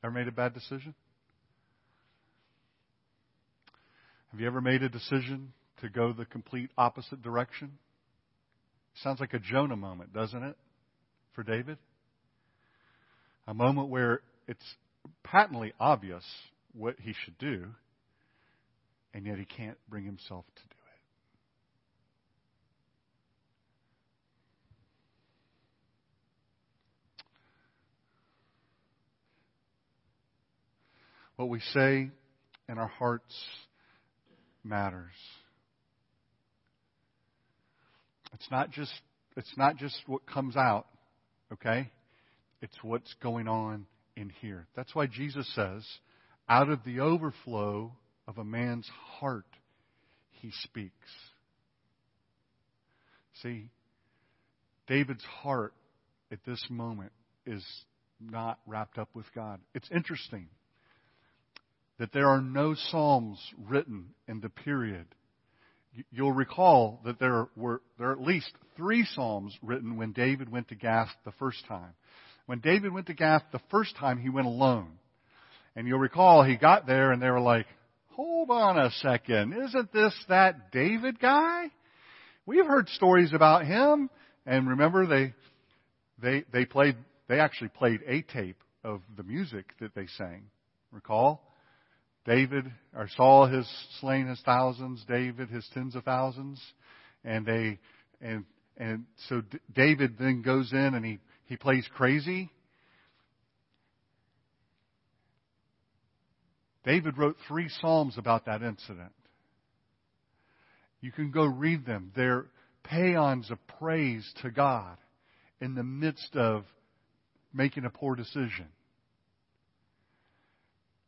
Ever 0.03 0.12
made 0.12 0.27
a 0.27 0.31
bad 0.31 0.53
decision? 0.53 0.93
Have 4.31 4.41
you 4.41 4.48
ever 4.48 4.60
made 4.60 4.83
a 4.83 4.89
decision 4.89 5.53
to 5.81 5.89
go 5.89 6.12
the 6.12 6.25
complete 6.25 6.72
opposite 6.77 7.22
direction? 7.22 7.77
Sounds 9.01 9.19
like 9.19 9.33
a 9.33 9.39
Jonah 9.39 9.77
moment, 9.77 10.13
doesn't 10.13 10.43
it, 10.43 10.57
for 11.33 11.43
David? 11.43 11.77
A 13.48 13.53
moment 13.53 13.89
where 13.89 14.22
it's 14.48 14.75
patently 15.24 15.72
obvious 15.79 16.24
what 16.74 16.95
he 17.00 17.13
should 17.24 17.38
do, 17.38 17.67
and 19.13 19.25
yet 19.25 19.38
he 19.38 19.45
can't 19.45 19.77
bring 19.88 20.03
himself 20.03 20.45
to 20.55 20.62
What 31.36 31.50
we 31.50 31.60
say 31.60 32.10
in 32.70 32.78
our 32.78 32.88
hearts 32.88 33.34
matters. 34.63 35.12
It's 38.34 38.50
not 38.52 38.72
just 38.72 38.92
it's 39.36 39.58
not 39.58 39.78
just 39.78 39.98
what 40.06 40.25
comes 40.28 40.56
out, 40.56 40.86
okay? 41.52 41.90
It's 42.62 42.75
what's 42.84 43.13
going 43.22 43.48
on 43.48 43.88
in 44.16 44.32
here. 44.42 44.68
That's 44.75 44.94
why 44.94 45.08
Jesus 45.08 45.52
says, 45.56 45.84
out 46.48 46.70
of 46.70 46.84
the 46.86 47.00
overflow 47.00 47.94
of 48.28 48.38
a 48.38 48.44
man's 48.44 48.90
heart 49.20 49.46
he 50.30 50.52
speaks. 50.62 50.94
See, 53.42 53.70
David's 54.88 55.24
heart 55.24 55.74
at 56.32 56.40
this 56.46 56.63
moment 56.70 57.12
is 57.46 57.66
not 58.20 58.60
wrapped 58.68 58.98
up 58.98 59.10
with 59.16 59.25
God. 59.34 59.60
It's 59.74 59.90
interesting 59.90 60.48
that 62.00 62.12
there 62.12 62.28
are 62.28 62.42
no 62.42 62.76
Psalms 62.76 63.40
written 63.68 64.10
in 64.28 64.40
the 64.40 64.50
period. 64.50 65.06
You'll 66.12 66.32
recall 66.32 67.02
that 67.06 67.20
there 67.20 67.48
were 67.56 67.82
there 68.00 68.10
are 68.10 68.14
at 68.14 68.22
least 68.22 68.52
three 68.76 69.06
Psalms 69.06 69.56
written 69.62 69.98
when 69.98 70.12
David 70.12 70.52
went 70.52 70.70
to 70.70 70.76
Gath 70.76 71.10
the 71.24 71.34
first 71.34 71.66
time. 71.68 71.94
When 72.46 72.60
David 72.60 72.92
went 72.94 73.08
to 73.08 73.14
Gath 73.14 73.44
the 73.52 73.62
first 73.70 73.96
time, 73.96 74.18
he 74.18 74.30
went 74.30 74.48
alone. 74.48 74.92
And 75.75 75.88
you'll 75.88 76.00
recall 76.00 76.44
he 76.44 76.58
got 76.58 76.86
there 76.86 77.12
and 77.12 77.22
they 77.22 77.29
were 77.29 77.40
like, 77.40 77.66
hold 78.10 78.50
on 78.50 78.77
a 78.77 78.92
second. 78.92 79.53
Isn't 79.53 79.92
this 79.94 80.14
that 80.29 80.72
David 80.72 81.20
guy? 81.20 81.72
We've 82.46 82.66
heard 82.66 82.90
stories 82.90 83.34
about 83.34 83.66
him. 83.66 84.10
And 84.46 84.68
remember 84.68 85.08
they, 85.08 85.34
they, 86.22 86.44
they 86.51 86.66
played, 86.66 86.98
they 87.27 87.40
actually 87.40 87.70
played 87.70 88.01
a 88.06 88.22
tape 88.22 88.62
of 88.84 89.01
the 89.16 89.24
music 89.24 89.66
that 89.79 89.96
they 89.96 90.08
sang. 90.18 90.44
Recall? 90.92 91.42
David, 92.25 92.72
or 92.96 93.09
Saul 93.18 93.48
has 93.48 93.68
slain 94.00 94.27
his 94.27 94.42
thousands, 94.46 95.03
David 95.07 95.50
his 95.50 95.68
tens 95.74 95.96
of 95.96 96.03
thousands, 96.03 96.62
and 97.25 97.46
they, 97.46 97.79
and, 98.22 98.46
and 98.77 99.05
so 99.27 99.42
D- 99.42 99.59
David 99.74 100.18
then 100.18 100.42
goes 100.42 100.72
in 100.72 100.94
and 100.94 101.03
he, 101.05 101.20
he 101.46 101.57
plays 101.57 101.88
crazy. 101.96 102.50
David 106.86 107.18
wrote 107.18 107.38
three 107.48 107.70
Psalms 107.81 108.18
about 108.18 108.46
that 108.46 108.62
incident. 108.62 109.14
You 111.01 111.12
can 111.12 111.31
go 111.31 111.44
read 111.44 111.86
them. 111.86 112.12
They're 112.16 112.46
paeans 112.83 113.51
of 113.51 113.57
praise 113.79 114.29
to 114.42 114.51
God 114.51 114.98
in 115.59 115.75
the 115.75 115.83
midst 115.83 116.36
of 116.36 116.64
making 117.53 117.86
a 117.86 117.90
poor 117.90 118.16
decision. 118.16 118.68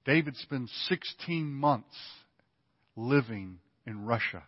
David 0.05 0.35
spends 0.37 0.71
16 0.87 1.51
months 1.51 1.95
living 2.95 3.59
in 3.85 4.05
Russia, 4.05 4.43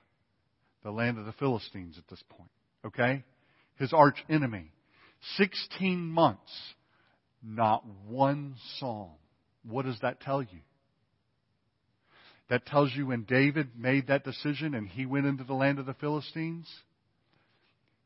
the 0.84 0.92
land 0.92 1.18
of 1.18 1.26
the 1.26 1.34
Philistines 1.34 1.98
at 1.98 2.08
this 2.08 2.24
point. 2.30 2.52
Okay? 2.86 3.24
His 3.76 3.92
arch 3.92 4.24
enemy. 4.30 4.72
16 5.38 6.00
months, 6.00 6.52
not 7.44 7.84
one 8.08 8.56
psalm. 8.78 9.12
What 9.68 9.86
does 9.86 10.00
that 10.02 10.22
tell 10.22 10.42
you? 10.42 10.60
That 12.50 12.66
tells 12.66 12.94
you 12.96 13.08
when 13.08 13.24
David 13.24 13.72
made 13.78 14.08
that 14.08 14.24
decision 14.24 14.74
and 14.74 14.88
he 14.88 15.06
went 15.06 15.26
into 15.26 15.44
the 15.44 15.54
land 15.54 15.80
of 15.80 15.86
the 15.86 15.96
Philistines, 15.96 16.68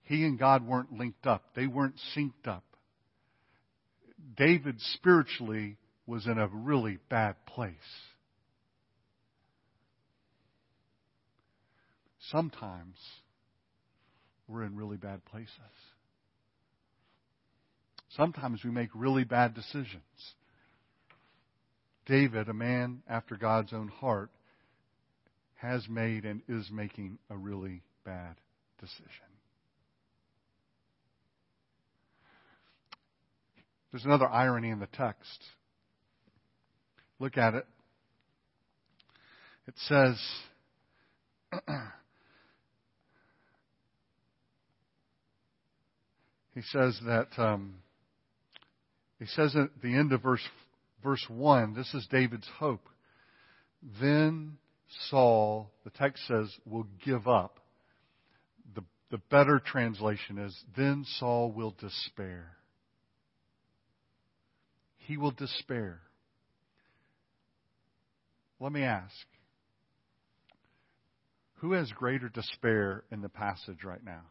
he 0.04 0.26
and 0.26 0.40
God 0.40 0.66
weren't 0.66 0.94
linked 0.94 1.28
up. 1.28 1.44
They 1.56 1.68
weren't 1.68 2.00
synced 2.16 2.48
up. 2.48 2.64
David 4.36 4.76
spiritually 4.94 5.78
was 6.06 6.26
in 6.26 6.38
a 6.38 6.48
really 6.48 6.98
bad 7.10 7.36
place. 7.46 7.76
Sometimes 12.30 12.96
we're 14.48 14.64
in 14.64 14.76
really 14.76 14.98
bad 14.98 15.24
places. 15.26 15.52
Sometimes 18.10 18.64
we 18.64 18.72
make 18.72 18.90
really 18.94 19.24
bad 19.24 19.54
decisions. 19.54 20.02
David, 22.06 22.50
a 22.50 22.54
man 22.54 23.04
after 23.08 23.38
God's 23.38 23.74
own 23.74 23.88
heart, 23.88 24.32
has 25.56 25.88
made 25.88 26.26
and 26.26 26.42
is 26.48 26.70
making 26.72 27.20
a 27.30 27.38
really 27.38 27.84
bad 28.04 28.36
decision. 28.80 29.06
There's 33.92 34.06
another 34.06 34.28
irony 34.28 34.70
in 34.70 34.80
the 34.80 34.88
text. 34.88 35.44
Look 37.21 37.38
at 37.38 37.53
it. 37.53 37.67
It 39.67 39.75
says, 39.88 40.19
he 46.55 46.62
says 46.63 46.99
that, 47.05 47.27
um, 47.38 47.75
he 49.19 49.27
says 49.27 49.55
at 49.55 49.69
the 49.84 49.95
end 49.95 50.13
of 50.13 50.23
verse, 50.23 50.41
verse 51.03 51.23
1, 51.29 51.75
this 51.75 51.93
is 51.93 52.07
David's 52.10 52.49
hope. 52.57 52.89
Then 54.01 54.57
Saul, 55.12 55.69
the 55.84 55.91
text 55.91 56.25
says, 56.27 56.51
will 56.65 56.88
give 57.05 57.27
up. 57.27 57.60
The, 58.73 58.81
the 59.12 59.19
better 59.29 59.62
translation 59.63 60.39
is, 60.39 60.60
then 60.75 61.05
Saul 61.19 61.51
will 61.51 61.75
despair. 61.79 62.57
He 64.97 65.17
will 65.17 65.29
despair. 65.29 66.01
Let 68.62 68.71
me 68.71 68.84
ask 68.84 69.15
who 71.56 71.74
has 71.74 71.91
greater 71.91 72.30
despair 72.30 73.04
in 73.12 73.21
the 73.21 73.30
passage 73.30 73.84
right 73.84 74.04
now, 74.04 74.21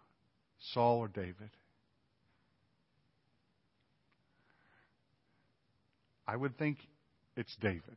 Saul 0.73 0.99
or 0.99 1.09
David? 1.09 1.51
I 6.29 6.37
would 6.37 6.57
think 6.59 6.79
it's 7.37 7.55
David. 7.61 7.97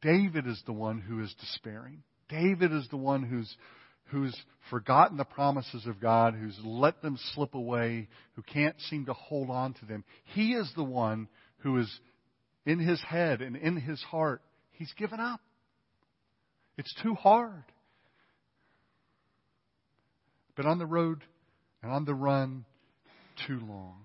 David 0.00 0.46
is 0.46 0.62
the 0.64 0.72
one 0.72 1.00
who 1.00 1.20
is 1.24 1.34
despairing. 1.40 2.04
David 2.28 2.72
is 2.72 2.86
the 2.90 2.96
one 2.96 3.24
who's 3.24 3.52
who's 4.12 4.36
forgotten 4.70 5.16
the 5.16 5.24
promises 5.24 5.86
of 5.86 6.00
God, 6.00 6.34
who's 6.34 6.58
let 6.64 7.02
them 7.02 7.18
slip 7.34 7.54
away, 7.54 8.08
who 8.34 8.42
can't 8.42 8.80
seem 8.82 9.06
to 9.06 9.12
hold 9.12 9.50
on 9.50 9.74
to 9.74 9.86
them. 9.86 10.04
He 10.34 10.52
is 10.52 10.70
the 10.76 10.84
one 10.84 11.28
who 11.58 11.78
is 11.78 12.00
in 12.64 12.78
his 12.78 13.00
head 13.02 13.40
and 13.40 13.56
in 13.56 13.76
his 13.76 14.00
heart, 14.02 14.42
he's 14.80 14.92
given 14.94 15.20
up. 15.20 15.40
It's 16.78 16.92
too 17.02 17.14
hard. 17.14 17.64
Been 20.56 20.66
on 20.66 20.78
the 20.78 20.86
road 20.86 21.22
and 21.82 21.92
on 21.92 22.06
the 22.06 22.14
run 22.14 22.64
too 23.46 23.60
long. 23.60 23.98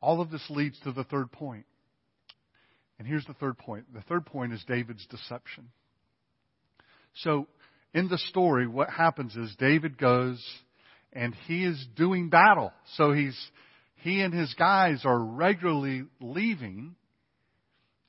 All 0.00 0.22
of 0.22 0.30
this 0.30 0.42
leads 0.48 0.80
to 0.80 0.92
the 0.92 1.04
third 1.04 1.30
point. 1.30 1.66
And 2.98 3.06
here's 3.06 3.26
the 3.26 3.34
third 3.34 3.58
point. 3.58 3.92
The 3.92 4.00
third 4.00 4.24
point 4.24 4.54
is 4.54 4.64
David's 4.66 5.06
deception. 5.06 5.68
So, 7.16 7.46
in 7.92 8.08
the 8.08 8.18
story, 8.18 8.66
what 8.66 8.88
happens 8.88 9.36
is 9.36 9.54
David 9.58 9.98
goes 9.98 10.42
and 11.12 11.34
he 11.46 11.64
is 11.64 11.86
doing 11.94 12.30
battle. 12.30 12.72
So 12.94 13.12
he's, 13.12 13.38
he 13.96 14.22
and 14.22 14.32
his 14.32 14.54
guys 14.54 15.02
are 15.04 15.18
regularly 15.18 16.04
leaving 16.20 16.94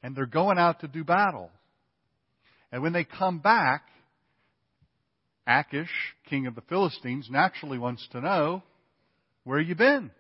and 0.04 0.16
they're 0.16 0.26
going 0.26 0.58
out 0.58 0.82
to 0.82 0.88
do 0.88 1.04
battle. 1.04 1.52
And 2.72 2.82
when 2.82 2.94
they 2.94 3.04
come 3.04 3.40
back, 3.40 3.84
Achish, 5.48 5.90
king 6.30 6.48
of 6.48 6.56
the 6.56 6.62
Philistines, 6.62 7.28
naturally 7.32 7.78
wants 7.78 8.08
to 8.12 8.22
know, 8.22 8.64
where 9.44 9.60
you 9.60 9.76
been? 9.76 10.12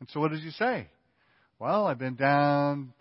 And 0.00 0.08
so 0.10 0.20
what 0.20 0.32
does 0.32 0.42
he 0.42 0.50
say? 0.50 0.88
Well, 1.58 1.86
I've 1.86 1.98
been 1.98 2.16
down 2.16 2.92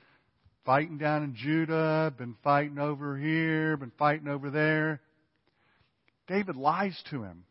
fighting 0.69 0.99
down 0.99 1.23
in 1.23 1.33
Judah, 1.33 2.13
been 2.15 2.35
fighting 2.43 2.77
over 2.77 3.17
here, 3.17 3.75
been 3.75 3.91
fighting 3.97 4.27
over 4.27 4.51
there. 4.51 5.01
David 6.27 6.55
lies 6.55 6.95
to 7.09 7.23
him. 7.23 7.43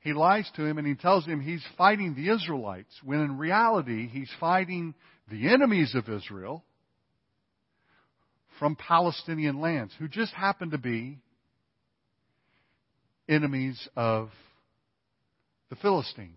He 0.00 0.12
lies 0.12 0.50
to 0.56 0.66
him 0.66 0.76
and 0.76 0.86
he 0.86 0.94
tells 0.94 1.24
him 1.24 1.40
he's 1.40 1.64
fighting 1.78 2.14
the 2.14 2.30
Israelites, 2.30 2.92
when 3.02 3.20
in 3.20 3.38
reality 3.38 4.06
he's 4.06 4.30
fighting 4.38 4.94
the 5.30 5.48
enemies 5.48 5.94
of 5.94 6.10
Israel 6.10 6.62
from 8.62 8.76
Palestinian 8.76 9.60
lands, 9.60 9.92
who 9.98 10.06
just 10.06 10.32
happen 10.34 10.70
to 10.70 10.78
be 10.78 11.18
enemies 13.28 13.88
of 13.96 14.30
the 15.68 15.74
Philistines. 15.74 16.36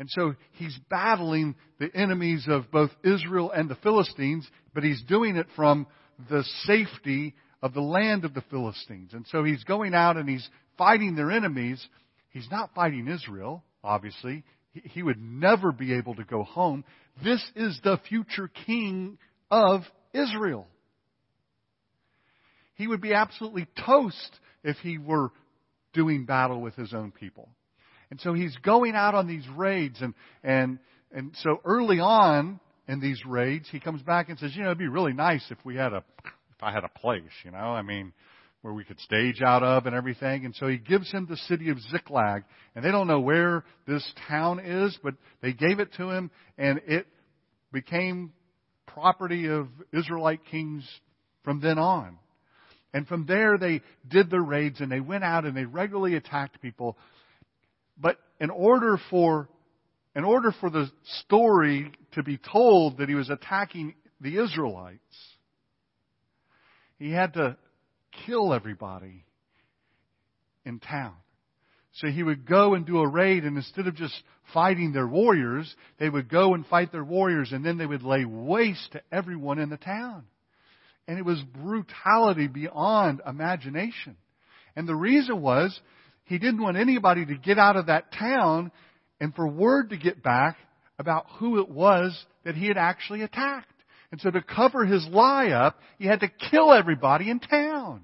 And 0.00 0.08
so 0.10 0.34
he's 0.54 0.76
battling 0.90 1.54
the 1.78 1.88
enemies 1.94 2.46
of 2.48 2.72
both 2.72 2.90
Israel 3.04 3.52
and 3.52 3.70
the 3.70 3.76
Philistines, 3.76 4.44
but 4.74 4.82
he's 4.82 5.00
doing 5.04 5.36
it 5.36 5.46
from 5.54 5.86
the 6.28 6.42
safety 6.64 7.36
of 7.62 7.74
the 7.74 7.80
land 7.80 8.24
of 8.24 8.34
the 8.34 8.42
Philistines. 8.50 9.12
And 9.12 9.24
so 9.30 9.44
he's 9.44 9.62
going 9.62 9.94
out 9.94 10.16
and 10.16 10.28
he's 10.28 10.48
fighting 10.76 11.14
their 11.14 11.30
enemies. 11.30 11.80
He's 12.30 12.50
not 12.50 12.74
fighting 12.74 13.06
Israel, 13.06 13.62
obviously. 13.84 14.42
He 14.72 15.04
would 15.04 15.22
never 15.22 15.70
be 15.70 15.94
able 15.94 16.16
to 16.16 16.24
go 16.24 16.42
home. 16.42 16.84
This 17.22 17.48
is 17.54 17.78
the 17.84 18.00
future 18.08 18.50
king 18.66 19.16
of 19.48 19.82
Israel. 20.12 20.66
He 22.78 22.86
would 22.86 23.00
be 23.00 23.12
absolutely 23.12 23.66
toast 23.84 24.30
if 24.62 24.76
he 24.78 24.98
were 24.98 25.32
doing 25.92 26.24
battle 26.24 26.60
with 26.60 26.76
his 26.76 26.94
own 26.94 27.10
people. 27.10 27.48
And 28.10 28.20
so 28.20 28.32
he's 28.32 28.56
going 28.58 28.94
out 28.94 29.14
on 29.14 29.26
these 29.26 29.44
raids 29.54 30.00
and, 30.00 30.14
and, 30.42 30.78
and 31.12 31.32
so 31.42 31.60
early 31.64 31.98
on 31.98 32.60
in 32.86 33.00
these 33.00 33.20
raids, 33.26 33.68
he 33.70 33.80
comes 33.80 34.00
back 34.02 34.28
and 34.28 34.38
says, 34.38 34.52
you 34.54 34.62
know, 34.62 34.68
it'd 34.68 34.78
be 34.78 34.86
really 34.86 35.12
nice 35.12 35.44
if 35.50 35.58
we 35.64 35.74
had 35.74 35.92
a, 35.92 36.04
if 36.24 36.62
I 36.62 36.72
had 36.72 36.84
a 36.84 36.98
place, 37.00 37.24
you 37.44 37.50
know, 37.50 37.58
I 37.58 37.82
mean, 37.82 38.12
where 38.62 38.72
we 38.72 38.84
could 38.84 39.00
stage 39.00 39.42
out 39.42 39.64
of 39.64 39.86
and 39.86 39.94
everything. 39.94 40.44
And 40.44 40.54
so 40.54 40.68
he 40.68 40.78
gives 40.78 41.10
him 41.10 41.26
the 41.28 41.36
city 41.36 41.70
of 41.70 41.80
Ziklag. 41.90 42.44
And 42.74 42.84
they 42.84 42.92
don't 42.92 43.08
know 43.08 43.20
where 43.20 43.64
this 43.86 44.08
town 44.28 44.60
is, 44.60 44.96
but 45.02 45.14
they 45.42 45.52
gave 45.52 45.80
it 45.80 45.92
to 45.94 46.10
him 46.10 46.30
and 46.56 46.80
it 46.86 47.06
became 47.72 48.32
property 48.86 49.48
of 49.48 49.68
Israelite 49.92 50.44
kings 50.50 50.88
from 51.42 51.60
then 51.60 51.78
on. 51.78 52.18
And 52.94 53.06
from 53.06 53.26
there 53.26 53.58
they 53.58 53.82
did 54.06 54.30
their 54.30 54.42
raids 54.42 54.80
and 54.80 54.90
they 54.90 55.00
went 55.00 55.24
out 55.24 55.44
and 55.44 55.56
they 55.56 55.64
regularly 55.64 56.14
attacked 56.14 56.60
people 56.62 56.96
but 58.00 58.18
in 58.40 58.50
order 58.50 58.98
for, 59.10 59.48
in 60.14 60.24
order 60.24 60.52
for 60.52 60.70
the 60.70 60.90
story 61.24 61.92
to 62.12 62.22
be 62.22 62.38
told 62.38 62.98
that 62.98 63.08
he 63.08 63.14
was 63.14 63.30
attacking 63.30 63.94
the 64.20 64.38
Israelites, 64.42 65.00
he 66.98 67.10
had 67.10 67.34
to 67.34 67.56
kill 68.26 68.52
everybody 68.52 69.24
in 70.64 70.78
town. 70.78 71.14
So 71.94 72.08
he 72.08 72.22
would 72.22 72.46
go 72.46 72.74
and 72.74 72.86
do 72.86 72.98
a 72.98 73.08
raid, 73.08 73.44
and 73.44 73.56
instead 73.56 73.88
of 73.88 73.96
just 73.96 74.14
fighting 74.54 74.92
their 74.92 75.06
warriors, 75.06 75.74
they 75.98 76.08
would 76.08 76.28
go 76.28 76.54
and 76.54 76.64
fight 76.64 76.92
their 76.92 77.04
warriors, 77.04 77.50
and 77.50 77.64
then 77.64 77.76
they 77.76 77.86
would 77.86 78.04
lay 78.04 78.24
waste 78.24 78.92
to 78.92 79.02
everyone 79.10 79.58
in 79.58 79.68
the 79.68 79.76
town. 79.76 80.24
And 81.08 81.18
it 81.18 81.24
was 81.24 81.42
brutality 81.42 82.46
beyond 82.46 83.22
imagination. 83.26 84.16
And 84.76 84.86
the 84.86 84.94
reason 84.94 85.40
was 85.40 85.78
he 86.24 86.38
didn't 86.38 86.62
want 86.62 86.76
anybody 86.76 87.24
to 87.26 87.34
get 87.34 87.58
out 87.58 87.76
of 87.76 87.86
that 87.86 88.12
town 88.12 88.70
and 89.20 89.34
for 89.34 89.48
word 89.48 89.90
to 89.90 89.96
get 89.96 90.22
back 90.22 90.56
about 90.98 91.26
who 91.38 91.60
it 91.60 91.68
was 91.68 92.16
that 92.44 92.54
he 92.54 92.68
had 92.68 92.76
actually 92.76 93.22
attacked. 93.22 93.72
And 94.12 94.20
so 94.20 94.30
to 94.30 94.42
cover 94.42 94.84
his 94.84 95.06
lie 95.08 95.48
up, 95.48 95.80
he 95.98 96.06
had 96.06 96.20
to 96.20 96.28
kill 96.50 96.72
everybody 96.72 97.30
in 97.30 97.40
town. 97.40 98.02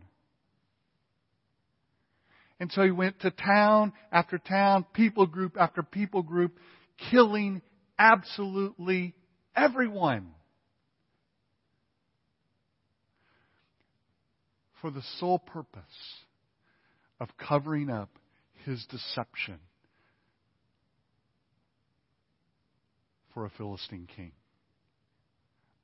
And 2.60 2.72
so 2.72 2.82
he 2.82 2.90
went 2.90 3.20
to 3.20 3.30
town 3.30 3.92
after 4.10 4.38
town, 4.38 4.86
people 4.94 5.26
group 5.26 5.56
after 5.58 5.82
people 5.82 6.22
group, 6.22 6.58
killing 7.10 7.62
absolutely 7.98 9.14
everyone. 9.56 10.28
For 14.84 14.90
the 14.90 15.02
sole 15.18 15.38
purpose 15.38 15.82
of 17.18 17.30
covering 17.38 17.88
up 17.88 18.10
his 18.66 18.84
deception 18.90 19.58
for 23.32 23.46
a 23.46 23.50
Philistine 23.56 24.06
king. 24.14 24.32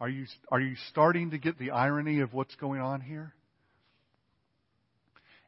Are 0.03 0.09
you, 0.11 0.27
are 0.53 0.61
you 0.61 0.77
starting 0.91 1.31
to 1.31 1.39
get 1.39 1.59
the 1.59 1.71
irony 1.71 2.21
of 2.21 2.35
what's 2.35 2.55
going 2.57 2.83
on 2.83 3.01
here? 3.01 3.33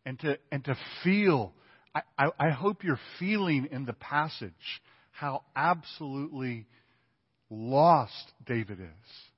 And 0.07 0.19
to, 0.21 0.38
and 0.51 0.65
to 0.65 0.75
feel, 1.05 1.53
I, 1.95 2.01
I, 2.17 2.31
I 2.38 2.51
hope 2.53 2.85
you're 2.85 2.99
feeling 3.19 3.69
in 3.71 3.85
the 3.85 3.93
passage 3.93 4.81
how 5.11 5.43
absolutely 5.55 6.69
lost 7.51 8.33
David 8.47 8.81
is. 8.81 9.32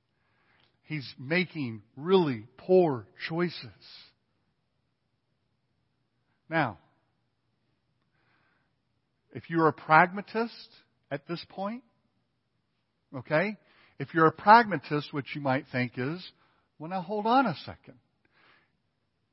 He's 0.85 1.15
making 1.19 1.83
really 1.97 2.47
poor 2.59 3.07
choices. 3.29 3.71
Now, 6.49 6.79
if 9.33 9.49
you're 9.49 9.69
a 9.69 9.73
pragmatist 9.73 10.69
at 11.11 11.27
this 11.27 11.45
point, 11.49 11.83
okay, 13.17 13.57
if 13.99 14.13
you're 14.13 14.27
a 14.27 14.33
pragmatist, 14.33 15.13
what 15.13 15.25
you 15.35 15.41
might 15.41 15.65
think 15.73 15.93
is, 15.97 16.23
well, 16.79 16.91
now 16.91 17.01
hold 17.01 17.27
on 17.27 17.47
a 17.47 17.55
second. 17.65 17.95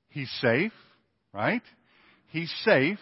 He's 0.09 0.31
safe, 0.41 0.73
right? 1.33 1.63
He's 2.29 2.53
safe, 2.63 2.99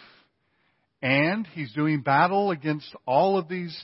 and 1.02 1.46
he's 1.54 1.72
doing 1.74 2.02
battle 2.02 2.52
against 2.52 2.96
all 3.06 3.38
of 3.38 3.48
these 3.48 3.78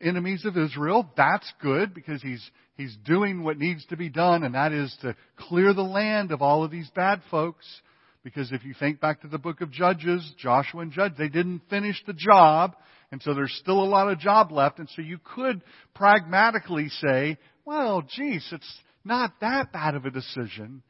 enemies 0.00 0.44
of 0.44 0.56
Israel. 0.56 1.10
That's 1.16 1.50
good 1.62 1.94
because 1.94 2.22
he's, 2.22 2.42
he's 2.80 2.96
doing 3.04 3.42
what 3.42 3.58
needs 3.58 3.84
to 3.86 3.96
be 3.96 4.08
done, 4.08 4.42
and 4.42 4.54
that 4.54 4.72
is 4.72 4.96
to 5.02 5.14
clear 5.36 5.74
the 5.74 5.82
land 5.82 6.32
of 6.32 6.40
all 6.40 6.64
of 6.64 6.70
these 6.70 6.90
bad 6.94 7.20
folks. 7.30 7.66
Because 8.24 8.52
if 8.52 8.64
you 8.64 8.74
think 8.78 9.00
back 9.00 9.20
to 9.20 9.28
the 9.28 9.38
book 9.38 9.60
of 9.60 9.70
Judges, 9.70 10.34
Joshua 10.38 10.80
and 10.80 10.92
Judge, 10.92 11.12
they 11.18 11.28
didn't 11.28 11.62
finish 11.70 12.02
the 12.06 12.14
job, 12.14 12.74
and 13.12 13.22
so 13.22 13.34
there's 13.34 13.56
still 13.60 13.82
a 13.82 13.84
lot 13.84 14.10
of 14.10 14.18
job 14.18 14.50
left, 14.50 14.78
and 14.78 14.88
so 14.90 15.02
you 15.02 15.18
could 15.34 15.62
pragmatically 15.94 16.88
say, 16.88 17.38
well, 17.64 18.02
geez, 18.02 18.46
it's 18.50 18.80
not 19.04 19.32
that 19.40 19.72
bad 19.72 19.94
of 19.94 20.04
a 20.04 20.10
decision, 20.10 20.82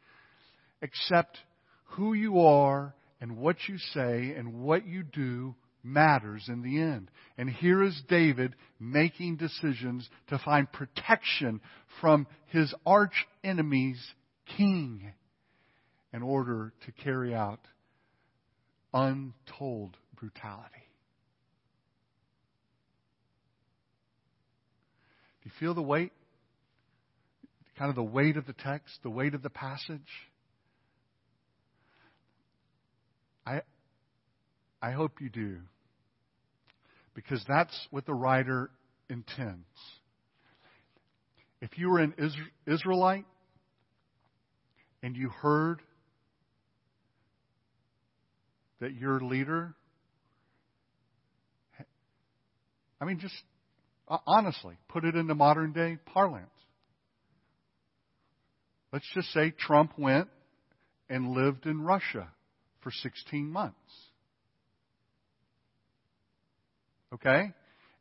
except 0.82 1.38
who 1.84 2.14
you 2.14 2.40
are 2.40 2.94
and 3.20 3.36
what 3.36 3.56
you 3.68 3.78
say 3.92 4.34
and 4.36 4.62
what 4.62 4.86
you 4.86 5.02
do 5.02 5.54
matters 5.82 6.44
in 6.48 6.62
the 6.62 6.80
end. 6.80 7.10
And 7.38 7.48
here 7.48 7.82
is 7.82 8.00
David 8.08 8.54
making 8.78 9.36
decisions 9.36 10.08
to 10.28 10.38
find 10.38 10.70
protection 10.70 11.60
from 12.00 12.26
his 12.46 12.74
arch 12.84 13.26
enemy's 13.42 14.02
king 14.56 15.12
in 16.12 16.22
order 16.22 16.72
to 16.86 16.92
carry 16.92 17.34
out 17.34 17.60
untold 18.92 19.96
brutality. 20.18 20.86
Do 25.42 25.48
you 25.48 25.52
feel 25.58 25.74
the 25.74 25.82
weight? 25.82 26.12
Kind 27.78 27.88
of 27.88 27.96
the 27.96 28.02
weight 28.02 28.36
of 28.36 28.46
the 28.46 28.52
text, 28.52 28.98
the 29.02 29.10
weight 29.10 29.34
of 29.34 29.42
the 29.42 29.48
passage? 29.48 30.00
I, 33.46 33.62
I 34.82 34.92
hope 34.92 35.20
you 35.20 35.28
do. 35.28 35.58
Because 37.14 37.44
that's 37.46 37.88
what 37.90 38.06
the 38.06 38.14
writer 38.14 38.70
intends. 39.08 39.66
if 41.60 41.76
you 41.76 41.90
were 41.90 41.98
an 41.98 42.14
Israelite 42.66 43.26
and 45.02 45.16
you 45.16 45.28
heard 45.28 45.82
that 48.80 48.94
your 48.94 49.20
leader, 49.20 49.74
I 53.00 53.04
mean, 53.04 53.18
just 53.18 53.34
uh, 54.08 54.18
honestly, 54.26 54.76
put 54.88 55.04
it 55.04 55.14
into 55.14 55.34
modern 55.34 55.72
day 55.72 55.98
parlance. 56.06 56.48
Let's 58.92 59.08
just 59.14 59.32
say 59.32 59.52
Trump 59.56 59.92
went 59.96 60.28
and 61.08 61.30
lived 61.30 61.66
in 61.66 61.80
Russia 61.82 62.28
for 62.80 62.90
16 62.90 63.50
months. 63.50 63.76
Okay? 67.12 67.52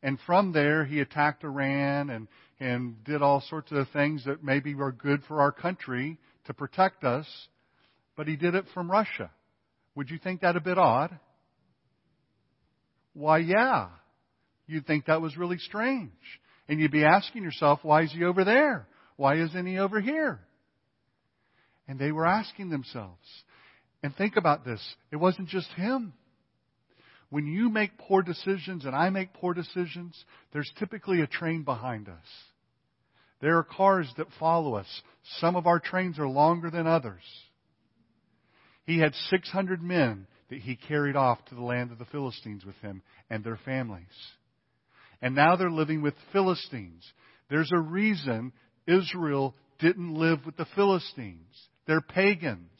And 0.02 0.18
from 0.26 0.52
there, 0.52 0.84
he 0.84 1.00
attacked 1.00 1.44
Iran 1.44 2.10
and, 2.10 2.28
and 2.58 3.02
did 3.04 3.22
all 3.22 3.42
sorts 3.48 3.70
of 3.72 3.88
things 3.92 4.24
that 4.24 4.42
maybe 4.42 4.74
were 4.74 4.92
good 4.92 5.22
for 5.28 5.40
our 5.40 5.52
country 5.52 6.18
to 6.46 6.54
protect 6.54 7.04
us, 7.04 7.26
but 8.16 8.26
he 8.26 8.36
did 8.36 8.54
it 8.54 8.64
from 8.72 8.90
Russia. 8.90 9.30
Would 9.94 10.10
you 10.10 10.18
think 10.18 10.40
that 10.40 10.56
a 10.56 10.60
bit 10.60 10.78
odd? 10.78 11.18
Why, 13.12 13.38
yeah. 13.38 13.88
You'd 14.66 14.86
think 14.86 15.06
that 15.06 15.20
was 15.20 15.36
really 15.36 15.58
strange. 15.58 16.12
And 16.68 16.80
you'd 16.80 16.92
be 16.92 17.04
asking 17.04 17.42
yourself, 17.42 17.80
why 17.82 18.02
is 18.02 18.12
he 18.12 18.24
over 18.24 18.44
there? 18.44 18.86
Why 19.16 19.36
isn't 19.42 19.66
he 19.66 19.78
over 19.78 20.00
here? 20.00 20.40
And 21.88 21.98
they 21.98 22.12
were 22.12 22.26
asking 22.26 22.70
themselves. 22.70 23.26
And 24.02 24.14
think 24.14 24.36
about 24.36 24.64
this. 24.64 24.80
It 25.10 25.16
wasn't 25.16 25.48
just 25.48 25.68
him. 25.72 26.14
When 27.30 27.46
you 27.46 27.68
make 27.68 27.96
poor 27.96 28.22
decisions 28.22 28.84
and 28.84 28.94
I 28.94 29.10
make 29.10 29.34
poor 29.34 29.54
decisions, 29.54 30.24
there's 30.52 30.70
typically 30.78 31.20
a 31.20 31.26
train 31.26 31.62
behind 31.62 32.08
us. 32.08 32.26
There 33.40 33.56
are 33.56 33.64
cars 33.64 34.12
that 34.16 34.26
follow 34.38 34.74
us. 34.74 35.02
Some 35.38 35.56
of 35.56 35.66
our 35.66 35.78
trains 35.78 36.18
are 36.18 36.28
longer 36.28 36.70
than 36.70 36.86
others. 36.86 37.22
He 38.84 38.98
had 38.98 39.14
600 39.14 39.82
men 39.82 40.26
that 40.50 40.58
he 40.58 40.74
carried 40.76 41.16
off 41.16 41.44
to 41.46 41.54
the 41.54 41.62
land 41.62 41.92
of 41.92 41.98
the 41.98 42.04
Philistines 42.06 42.64
with 42.64 42.76
him 42.76 43.02
and 43.30 43.42
their 43.42 43.58
families. 43.64 44.04
And 45.22 45.34
now 45.34 45.56
they're 45.56 45.70
living 45.70 46.02
with 46.02 46.14
Philistines. 46.32 47.04
There's 47.48 47.70
a 47.72 47.80
reason 47.80 48.52
Israel 48.86 49.54
didn't 49.78 50.14
live 50.14 50.44
with 50.44 50.56
the 50.56 50.66
Philistines. 50.74 51.46
They're 51.86 52.00
pagans. 52.00 52.70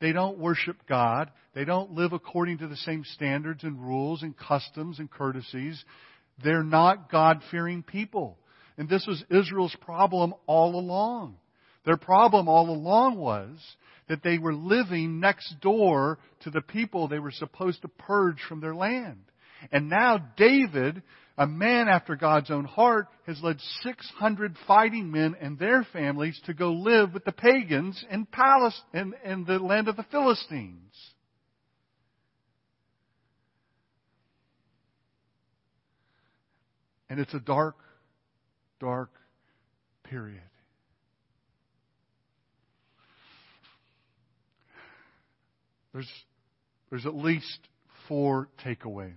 They 0.00 0.12
don't 0.12 0.38
worship 0.38 0.76
God. 0.88 1.30
They 1.54 1.64
don't 1.64 1.92
live 1.92 2.12
according 2.12 2.58
to 2.58 2.68
the 2.68 2.76
same 2.76 3.04
standards 3.04 3.64
and 3.64 3.80
rules 3.80 4.22
and 4.22 4.36
customs 4.36 4.98
and 4.98 5.10
courtesies. 5.10 5.82
They're 6.42 6.62
not 6.62 7.10
God 7.10 7.42
fearing 7.50 7.82
people. 7.82 8.38
And 8.76 8.88
this 8.88 9.06
was 9.06 9.24
Israel's 9.28 9.76
problem 9.80 10.34
all 10.46 10.76
along. 10.76 11.36
Their 11.84 11.96
problem 11.96 12.48
all 12.48 12.70
along 12.70 13.16
was 13.16 13.58
that 14.08 14.22
they 14.22 14.38
were 14.38 14.54
living 14.54 15.20
next 15.20 15.60
door 15.60 16.18
to 16.40 16.50
the 16.50 16.60
people 16.60 17.08
they 17.08 17.18
were 17.18 17.32
supposed 17.32 17.82
to 17.82 17.88
purge 17.88 18.38
from 18.48 18.60
their 18.60 18.74
land. 18.74 19.18
And 19.72 19.88
now 19.88 20.18
David, 20.36 21.02
a 21.36 21.46
man 21.46 21.88
after 21.88 22.16
God's 22.16 22.50
own 22.50 22.64
heart, 22.64 23.08
has 23.26 23.40
led 23.42 23.58
600 23.82 24.56
fighting 24.66 25.10
men 25.10 25.36
and 25.40 25.58
their 25.58 25.84
families 25.92 26.40
to 26.46 26.54
go 26.54 26.72
live 26.72 27.14
with 27.14 27.24
the 27.24 27.32
pagans 27.32 28.04
in 28.10 28.26
Palestine, 28.26 29.14
in, 29.24 29.32
in 29.32 29.44
the 29.44 29.58
land 29.58 29.88
of 29.88 29.96
the 29.96 30.04
Philistines. 30.04 30.94
And 37.10 37.20
it's 37.20 37.32
a 37.34 37.40
dark, 37.40 37.76
dark 38.80 39.10
period. 40.04 40.42
There's, 45.92 46.10
there's 46.90 47.06
at 47.06 47.14
least 47.14 47.58
four 48.08 48.48
takeaways. 48.64 49.14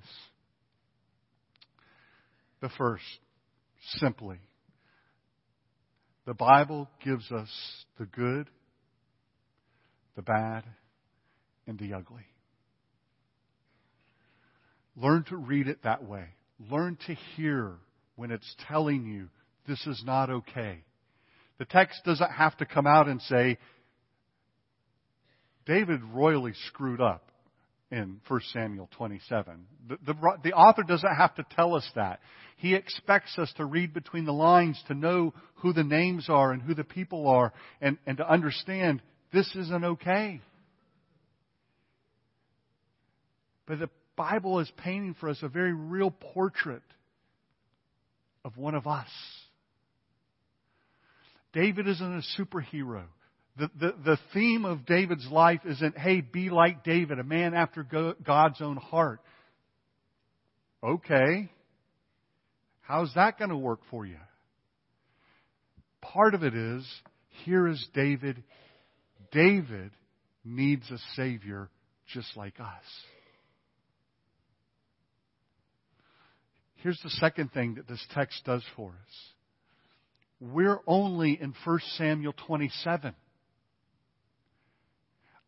The 2.62 2.70
first, 2.78 3.04
simply, 3.96 4.38
the 6.26 6.36
Bible 6.36 6.88
gives 7.04 7.32
us 7.32 7.50
the 7.98 8.06
good, 8.06 8.48
the 10.16 10.22
bad, 10.22 10.64
and 11.66 11.80
the 11.80 11.94
ugly. 11.96 12.26
Learn 14.96 15.24
to 15.30 15.38
read 15.38 15.68
it 15.68 15.84
that 15.84 16.04
way. 16.04 16.26
Learn 16.70 16.98
to 17.08 17.16
hear 17.36 17.74
when 18.16 18.30
it's 18.30 18.56
telling 18.68 19.08
you 19.08 19.30
this 19.68 19.86
is 19.88 20.04
not 20.06 20.30
okay. 20.30 20.84
The 21.58 21.66
text 21.66 22.02
doesn't 22.06 22.32
have 22.32 22.56
to 22.58 22.66
come 22.66 22.86
out 22.86 23.08
and 23.08 23.22
say, 23.24 23.58
David 25.66 26.04
royally 26.04 26.54
screwed 26.68 27.02
up 27.02 27.31
in 27.92 28.22
1 28.28 28.42
Samuel 28.54 28.90
27. 28.96 29.66
The, 29.88 29.98
the, 30.06 30.16
the, 30.46 30.54
author 30.54 30.84
doesn't 30.84 31.16
have 31.16 31.36
to 31.36 31.46
tell 31.56 31.76
us 31.76 31.88
that. 31.96 32.22
He 32.58 32.74
expects 32.74 33.38
us 33.38 33.52
to 33.58 33.66
read 33.66 33.94
between 33.94 34.26
the 34.26 34.32
lines 34.32 34.82
to 34.88 34.94
know 34.94 35.34
who 35.56 35.74
the 35.74 35.84
names 35.84 36.28
are 36.30 36.52
and 36.52 36.62
who 36.62 36.74
the 36.74 36.86
people 36.86 37.28
are 37.28 37.52
and, 37.82 37.98
and 38.06 38.18
to 38.18 38.30
understand 38.30 39.02
this 39.34 39.54
isn't 39.56 39.84
okay. 39.84 40.42
But 43.66 43.80
the 43.80 43.90
Bible 44.16 44.60
is 44.60 44.72
painting 44.78 45.16
for 45.20 45.30
us 45.30 45.40
a 45.42 45.50
very 45.50 45.74
real 45.74 46.12
portrait 46.12 46.84
of 48.46 48.58
one 48.58 48.76
of 48.76 48.88
us. 48.88 49.10
David 51.54 51.88
isn't 51.88 52.18
a 52.18 52.42
superhero. 52.42 53.04
The, 53.58 53.70
the, 53.80 53.96
the 54.06 54.18
theme 54.34 54.66
of 54.66 54.86
David's 54.86 55.28
life 55.30 55.62
isn't, 55.66 55.98
hey, 55.98 56.22
be 56.22 56.50
like 56.50 56.84
David, 56.84 57.20
a 57.20 57.24
man 57.24 57.54
after 57.54 57.84
God's 57.84 58.62
own 58.62 58.78
heart. 58.78 59.20
Okay. 60.84 61.50
How's 62.82 63.14
that 63.16 63.38
going 63.38 63.50
to 63.50 63.58
work 63.58 63.82
for 63.90 64.06
you? 64.06 64.18
Part 66.02 66.34
of 66.34 66.44
it 66.44 66.56
is, 66.56 66.86
here 67.46 67.68
is 67.68 67.86
David. 67.94 68.44
David 69.32 69.92
needs 70.44 70.90
a 70.90 70.98
Savior 71.16 71.70
just 72.14 72.36
like 72.36 72.60
us. 72.60 72.84
Here's 76.78 77.00
the 77.04 77.12
second 77.12 77.52
thing 77.54 77.76
that 77.76 77.88
this 77.88 78.04
text 78.14 78.42
does 78.46 78.64
for 78.76 78.90
us. 78.90 79.16
We're 80.40 80.80
only 80.88 81.38
in 81.40 81.54
1 81.64 81.80
Samuel 81.98 82.34
27. 82.48 83.14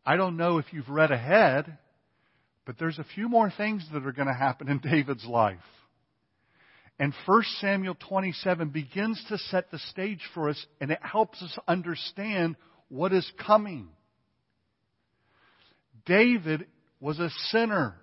I 0.06 0.16
don't 0.16 0.36
know 0.36 0.58
if 0.58 0.66
you've 0.72 0.88
read 0.88 1.10
ahead, 1.10 1.78
but 2.66 2.78
there's 2.78 2.98
a 2.98 3.06
few 3.14 3.28
more 3.28 3.50
things 3.50 3.86
that 3.92 4.06
are 4.06 4.12
going 4.12 4.28
to 4.28 4.34
happen 4.34 4.68
in 4.68 4.78
David's 4.82 5.24
life. 5.24 5.58
And 6.98 7.12
1 7.26 7.42
Samuel 7.60 7.96
27 8.08 8.68
begins 8.68 9.22
to 9.28 9.38
set 9.38 9.70
the 9.70 9.78
stage 9.78 10.20
for 10.32 10.48
us, 10.48 10.66
and 10.80 10.90
it 10.90 11.00
helps 11.02 11.42
us 11.42 11.56
understand 11.66 12.56
what 12.88 13.12
is 13.12 13.28
coming. 13.44 13.88
David 16.06 16.66
was 17.00 17.18
a 17.18 17.30
sinner, 17.48 17.96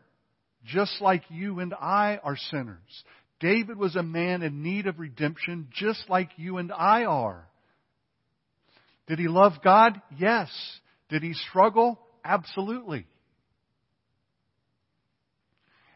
just 0.66 1.00
like 1.00 1.24
you 1.30 1.60
and 1.60 1.74
I 1.74 2.20
are 2.22 2.36
sinners. 2.36 3.04
David 3.40 3.78
was 3.78 3.96
a 3.96 4.04
man 4.04 4.44
in 4.44 4.62
need 4.62 4.88
of 4.88 5.00
redemption, 5.00 5.70
just 5.72 6.10
like 6.10 6.30
you 6.36 6.58
and 6.58 6.72
I 6.72 7.06
are. 7.06 7.48
Did 9.08 9.20
he 9.20 9.28
love 9.28 9.54
God? 9.64 10.02
Yes. 10.18 10.50
Did 11.12 11.24
he 11.24 11.34
struggle? 11.34 12.00
Absolutely. 12.24 13.06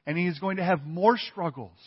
And 0.05 0.17
he 0.17 0.27
is 0.27 0.37
going 0.37 0.57
to 0.57 0.63
have 0.63 0.85
more 0.85 1.17
struggles. 1.17 1.79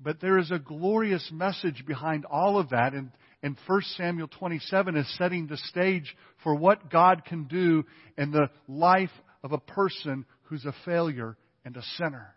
But 0.00 0.20
there 0.20 0.38
is 0.38 0.52
a 0.52 0.60
glorious 0.60 1.28
message 1.32 1.84
behind 1.84 2.24
all 2.24 2.58
of 2.58 2.70
that. 2.70 2.94
And, 2.94 3.10
and 3.42 3.56
1 3.66 3.82
Samuel 3.96 4.28
27 4.28 4.96
is 4.96 5.18
setting 5.18 5.48
the 5.48 5.56
stage 5.56 6.16
for 6.44 6.54
what 6.54 6.88
God 6.88 7.24
can 7.24 7.44
do 7.44 7.84
in 8.16 8.30
the 8.30 8.48
life 8.68 9.10
of 9.42 9.50
a 9.50 9.58
person 9.58 10.24
who's 10.44 10.64
a 10.64 10.74
failure 10.84 11.36
and 11.64 11.76
a 11.76 11.82
sinner. 11.98 12.32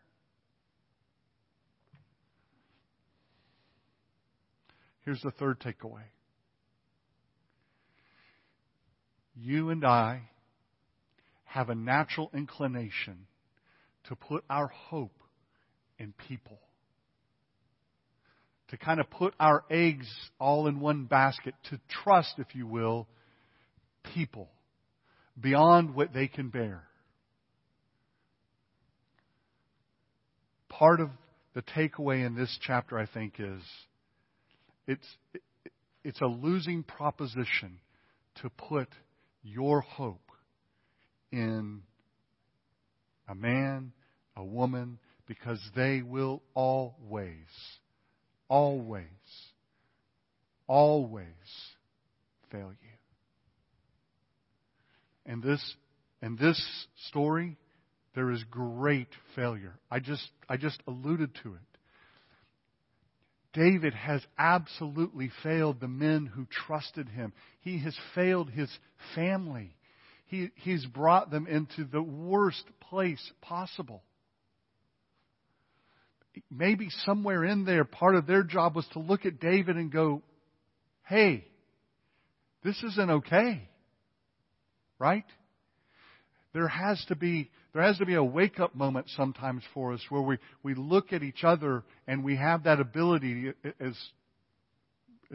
Here's 5.05 5.21
the 5.21 5.31
third 5.31 5.59
takeaway 5.59 6.05
you 9.41 9.69
and 9.69 9.85
I 9.85 10.21
have 11.45 11.69
a 11.69 11.75
natural 11.75 12.29
inclination 12.33 13.25
to 14.07 14.15
put 14.15 14.43
our 14.49 14.67
hope 14.67 15.23
in 15.97 16.13
people. 16.27 16.59
To 18.69 18.77
kind 18.77 18.99
of 18.99 19.09
put 19.09 19.33
our 19.39 19.63
eggs 19.69 20.07
all 20.39 20.67
in 20.67 20.79
one 20.79 21.05
basket, 21.05 21.55
to 21.71 21.79
trust, 22.03 22.35
if 22.37 22.53
you 22.53 22.67
will, 22.67 23.07
people 24.13 24.49
beyond 25.39 25.95
what 25.95 26.13
they 26.13 26.27
can 26.27 26.49
bear. 26.49 26.83
Part 30.67 30.99
of 30.99 31.09
the 31.55 31.63
takeaway 31.63 32.25
in 32.25 32.35
this 32.35 32.57
chapter, 32.61 32.99
I 32.99 33.07
think, 33.07 33.35
is 33.39 33.61
it's, 34.85 35.07
it's 36.03 36.21
a 36.21 36.27
losing 36.27 36.83
proposition 36.83 37.79
to 38.41 38.49
put 38.49 38.87
your 39.43 39.81
hope 39.81 40.31
in 41.31 41.81
a 43.27 43.35
man, 43.35 43.91
a 44.35 44.43
woman, 44.43 44.99
because 45.27 45.61
they 45.75 46.01
will 46.01 46.41
always, 46.53 47.35
always, 48.47 49.05
always 50.67 51.25
fail 52.51 52.71
you. 52.81 52.89
And 55.31 55.43
this, 55.43 55.75
in 56.23 56.35
this 56.37 56.59
story, 57.07 57.57
there 58.15 58.31
is 58.31 58.43
great 58.49 59.09
failure. 59.35 59.77
I 59.91 59.99
just, 59.99 60.27
I 60.49 60.57
just 60.57 60.81
alluded 60.87 61.35
to 61.43 61.53
it. 61.53 61.68
David 63.59 63.93
has 63.93 64.25
absolutely 64.37 65.29
failed 65.43 65.81
the 65.81 65.89
men 65.89 66.25
who 66.25 66.45
trusted 66.45 67.09
him. 67.09 67.33
He 67.59 67.79
has 67.79 67.97
failed 68.15 68.49
his 68.49 68.71
family. 69.15 69.75
He, 70.27 70.51
he's 70.55 70.85
brought 70.85 71.29
them 71.29 71.45
into 71.45 71.83
the 71.83 72.01
worst 72.01 72.63
place 72.79 73.21
possible. 73.41 74.01
Maybe 76.49 76.87
somewhere 77.03 77.43
in 77.43 77.65
there, 77.65 77.83
part 77.83 78.15
of 78.15 78.27
their 78.27 78.43
job 78.43 78.77
was 78.77 78.87
to 78.93 78.99
look 78.99 79.25
at 79.25 79.41
David 79.41 79.75
and 79.75 79.91
go, 79.91 80.21
hey, 81.09 81.45
this 82.63 82.81
isn't 82.81 83.09
okay. 83.09 83.67
Right? 84.99 85.25
There 86.53 86.67
has 86.67 87.03
to 87.07 87.15
be 87.15 87.49
there 87.73 87.83
has 87.83 87.97
to 87.99 88.05
be 88.05 88.15
a 88.15 88.23
wake 88.23 88.59
up 88.59 88.73
moment 88.73 89.07
sometimes 89.15 89.63
for 89.73 89.93
us 89.93 90.01
where 90.09 90.21
we, 90.21 90.37
we 90.63 90.73
look 90.73 91.13
at 91.13 91.21
each 91.21 91.43
other 91.43 91.83
and 92.07 92.23
we 92.23 92.35
have 92.35 92.63
that 92.63 92.79
ability, 92.79 93.53
as, 93.79 93.95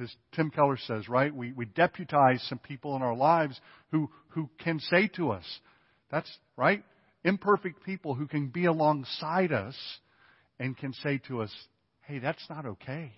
as 0.00 0.12
Tim 0.34 0.50
Keller 0.50 0.76
says, 0.76 1.08
right? 1.08 1.32
We, 1.32 1.52
we 1.52 1.66
deputize 1.66 2.44
some 2.48 2.58
people 2.58 2.96
in 2.96 3.02
our 3.02 3.14
lives 3.14 3.60
who, 3.92 4.10
who 4.28 4.50
can 4.58 4.80
say 4.80 5.08
to 5.14 5.30
us, 5.30 5.44
that's 6.10 6.30
right, 6.56 6.82
imperfect 7.22 7.84
people 7.84 8.14
who 8.16 8.26
can 8.26 8.48
be 8.48 8.64
alongside 8.64 9.52
us 9.52 9.76
and 10.58 10.76
can 10.76 10.92
say 10.92 11.20
to 11.28 11.42
us, 11.42 11.54
hey, 12.02 12.18
that's 12.18 12.44
not 12.50 12.66
okay. 12.66 13.12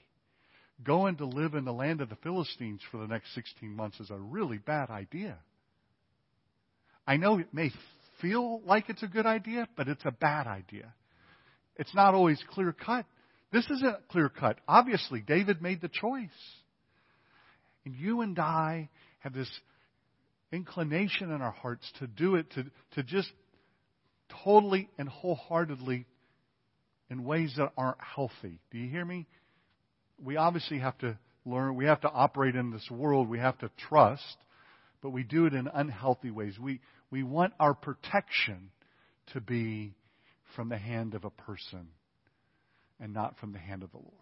Going 0.84 1.16
to 1.16 1.26
live 1.26 1.54
in 1.54 1.64
the 1.64 1.72
land 1.72 2.02
of 2.02 2.10
the 2.10 2.16
Philistines 2.16 2.82
for 2.90 2.98
the 2.98 3.06
next 3.06 3.34
16 3.34 3.74
months 3.74 3.98
is 3.98 4.10
a 4.10 4.18
really 4.18 4.58
bad 4.58 4.90
idea. 4.90 5.38
I 7.06 7.16
know 7.16 7.38
it 7.38 7.52
may 7.52 7.70
feel 8.20 8.60
like 8.62 8.88
it's 8.88 9.02
a 9.02 9.08
good 9.08 9.26
idea, 9.26 9.68
but 9.76 9.88
it's 9.88 10.04
a 10.04 10.10
bad 10.10 10.46
idea. 10.46 10.92
It's 11.76 11.94
not 11.94 12.14
always 12.14 12.42
clear 12.50 12.72
cut. 12.72 13.06
This 13.52 13.64
isn't 13.70 14.08
clear 14.08 14.28
cut. 14.28 14.58
Obviously, 14.66 15.20
David 15.20 15.62
made 15.62 15.80
the 15.80 15.88
choice. 15.88 16.28
And 17.84 17.94
you 17.94 18.22
and 18.22 18.38
I 18.38 18.88
have 19.20 19.32
this 19.32 19.50
inclination 20.52 21.30
in 21.30 21.42
our 21.42 21.52
hearts 21.52 21.90
to 22.00 22.06
do 22.06 22.34
it, 22.34 22.50
to, 22.52 22.64
to 22.92 23.02
just 23.02 23.30
totally 24.44 24.88
and 24.98 25.08
wholeheartedly 25.08 26.06
in 27.10 27.24
ways 27.24 27.54
that 27.56 27.72
aren't 27.76 28.00
healthy. 28.00 28.58
Do 28.70 28.78
you 28.78 28.90
hear 28.90 29.04
me? 29.04 29.26
We 30.22 30.36
obviously 30.36 30.78
have 30.80 30.98
to 30.98 31.18
learn, 31.44 31.76
we 31.76 31.84
have 31.84 32.00
to 32.00 32.10
operate 32.10 32.56
in 32.56 32.70
this 32.70 32.88
world, 32.90 33.28
we 33.28 33.38
have 33.38 33.58
to 33.58 33.70
trust, 33.88 34.36
but 35.02 35.10
we 35.10 35.22
do 35.22 35.46
it 35.46 35.54
in 35.54 35.68
unhealthy 35.72 36.30
ways. 36.30 36.58
We, 36.58 36.80
we 37.10 37.22
want 37.22 37.52
our 37.60 37.74
protection 37.74 38.70
to 39.32 39.40
be 39.40 39.94
from 40.54 40.68
the 40.68 40.78
hand 40.78 41.14
of 41.14 41.24
a 41.24 41.30
person 41.30 41.88
and 43.00 43.12
not 43.12 43.38
from 43.38 43.52
the 43.52 43.58
hand 43.58 43.82
of 43.82 43.90
the 43.90 43.98
Lord. 43.98 44.12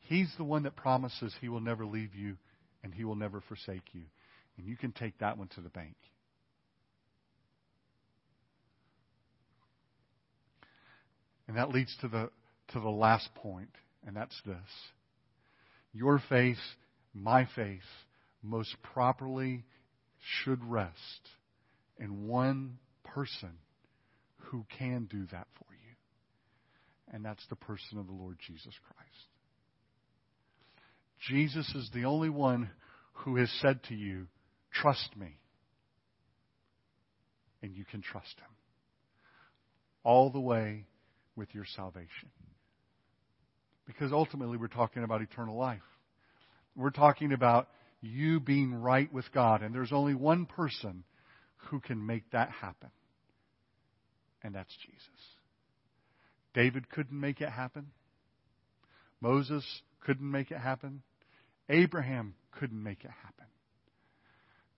He's 0.00 0.32
the 0.36 0.44
one 0.44 0.62
that 0.62 0.76
promises 0.76 1.34
he 1.40 1.48
will 1.48 1.60
never 1.60 1.84
leave 1.84 2.14
you 2.14 2.36
and 2.84 2.94
he 2.94 3.04
will 3.04 3.16
never 3.16 3.40
forsake 3.40 3.82
you. 3.92 4.02
And 4.56 4.66
you 4.66 4.76
can 4.76 4.92
take 4.92 5.18
that 5.18 5.36
one 5.36 5.48
to 5.48 5.60
the 5.60 5.68
bank. 5.68 5.96
And 11.48 11.56
that 11.56 11.70
leads 11.70 11.94
to 12.00 12.08
the, 12.08 12.30
to 12.72 12.80
the 12.80 12.88
last 12.88 13.28
point, 13.34 13.70
and 14.06 14.16
that's 14.16 14.40
this. 14.44 14.56
Your 15.92 16.20
faith, 16.28 16.58
my 17.14 17.48
faith, 17.54 17.80
most 18.42 18.74
properly 18.82 19.64
should 20.20 20.64
rest 20.64 21.28
in 21.98 22.26
one 22.26 22.78
person 23.04 23.52
who 24.36 24.64
can 24.78 25.06
do 25.10 25.26
that 25.32 25.46
for 25.58 25.72
you. 25.72 25.94
And 27.12 27.24
that's 27.24 27.44
the 27.48 27.56
person 27.56 27.98
of 27.98 28.06
the 28.06 28.12
Lord 28.12 28.36
Jesus 28.46 28.74
Christ. 28.86 29.26
Jesus 31.28 31.68
is 31.74 31.90
the 31.94 32.04
only 32.04 32.28
one 32.28 32.70
who 33.12 33.36
has 33.36 33.50
said 33.62 33.82
to 33.84 33.94
you, 33.94 34.26
Trust 34.72 35.16
me. 35.16 35.38
And 37.62 37.74
you 37.74 37.84
can 37.84 38.02
trust 38.02 38.38
him. 38.38 38.50
All 40.04 40.30
the 40.30 40.40
way 40.40 40.84
with 41.34 41.54
your 41.54 41.64
salvation. 41.74 42.30
Because 43.86 44.12
ultimately, 44.12 44.58
we're 44.58 44.68
talking 44.68 45.02
about 45.02 45.22
eternal 45.22 45.56
life. 45.56 45.80
We're 46.76 46.90
talking 46.90 47.32
about 47.32 47.68
you 48.06 48.40
being 48.40 48.74
right 48.74 49.12
with 49.12 49.30
God. 49.32 49.62
And 49.62 49.74
there's 49.74 49.92
only 49.92 50.14
one 50.14 50.46
person 50.46 51.04
who 51.68 51.80
can 51.80 52.04
make 52.04 52.30
that 52.30 52.50
happen, 52.50 52.90
and 54.42 54.54
that's 54.54 54.74
Jesus. 54.86 55.00
David 56.54 56.88
couldn't 56.88 57.18
make 57.18 57.40
it 57.40 57.50
happen. 57.50 57.88
Moses 59.20 59.64
couldn't 60.04 60.30
make 60.30 60.50
it 60.50 60.58
happen. 60.58 61.02
Abraham 61.68 62.34
couldn't 62.58 62.82
make 62.82 63.04
it 63.04 63.10
happen. 63.10 63.46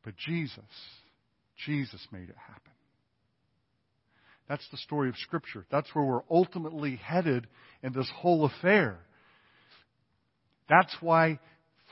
But 0.05 0.17
Jesus, 0.17 0.65
Jesus 1.67 2.07
made 2.11 2.29
it 2.31 2.37
happen. 2.37 2.73
That's 4.49 4.67
the 4.71 4.79
story 4.79 5.11
of 5.11 5.17
Scripture. 5.17 5.67
That's 5.71 5.95
where 5.95 6.05
we're 6.05 6.23
ultimately 6.31 6.97
headed 6.97 7.47
in 7.83 7.93
this 7.93 8.11
whole 8.17 8.47
affair. 8.47 8.99
That's 10.69 10.97
why 11.01 11.39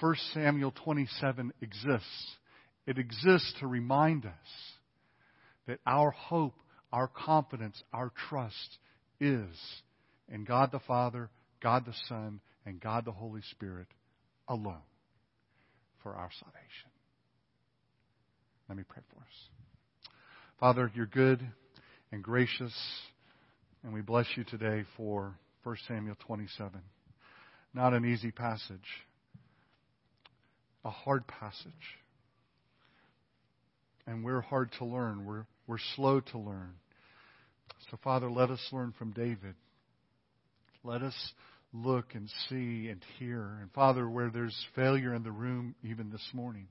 1 0.00 0.16
Samuel 0.34 0.72
27 0.84 1.52
exists. 1.62 2.36
It 2.86 2.98
exists 2.98 3.54
to 3.60 3.66
remind 3.66 4.26
us 4.26 4.32
that 5.66 5.80
our 5.86 6.10
hope, 6.10 6.54
our 6.92 7.08
confidence, 7.08 7.82
our 7.92 8.12
trust 8.28 8.78
is 9.20 9.56
in 10.28 10.44
God 10.44 10.70
the 10.70 10.80
Father, 10.80 11.30
God 11.62 11.84
the 11.86 11.94
Son, 12.08 12.40
and 12.64 12.80
God 12.80 13.04
the 13.04 13.12
Holy 13.12 13.40
Spirit 13.52 13.88
alone 14.48 14.82
for 16.02 16.14
our 16.14 16.30
salvation. 16.38 16.90
Let 18.68 18.76
me 18.76 18.84
pray 18.86 19.02
for 19.12 19.20
us. 19.20 20.12
Father, 20.60 20.90
you're 20.94 21.06
good 21.06 21.46
and 22.12 22.22
gracious, 22.22 22.74
and 23.82 23.92
we 23.92 24.02
bless 24.02 24.26
you 24.36 24.44
today 24.44 24.84
for 24.96 25.34
1 25.62 25.76
Samuel 25.88 26.16
27. 26.26 26.80
Not 27.74 27.92
an 27.92 28.04
easy 28.04 28.30
passage 28.30 29.05
a 30.86 30.90
hard 30.90 31.26
passage. 31.26 31.72
And 34.06 34.24
we're 34.24 34.40
hard 34.40 34.70
to 34.78 34.84
learn. 34.84 35.26
We're, 35.26 35.46
we're 35.66 35.78
slow 35.96 36.20
to 36.20 36.38
learn. 36.38 36.74
So, 37.90 37.98
Father, 38.04 38.30
let 38.30 38.50
us 38.50 38.60
learn 38.70 38.94
from 38.96 39.10
David. 39.10 39.56
Let 40.84 41.02
us 41.02 41.32
look 41.72 42.14
and 42.14 42.30
see 42.48 42.88
and 42.88 43.00
hear. 43.18 43.58
And, 43.60 43.72
Father, 43.72 44.08
where 44.08 44.30
there's 44.30 44.56
failure 44.76 45.12
in 45.12 45.24
the 45.24 45.32
room, 45.32 45.74
even 45.82 46.10
this 46.10 46.28
morning, 46.32 46.68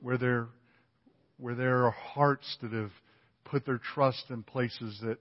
where 0.00 0.18
there, 0.18 0.48
where 1.38 1.54
there 1.54 1.86
are 1.86 1.92
hearts 1.92 2.56
that 2.62 2.72
have 2.72 2.90
put 3.44 3.64
their 3.64 3.80
trust 3.94 4.24
in 4.30 4.42
places 4.42 4.98
that 5.04 5.18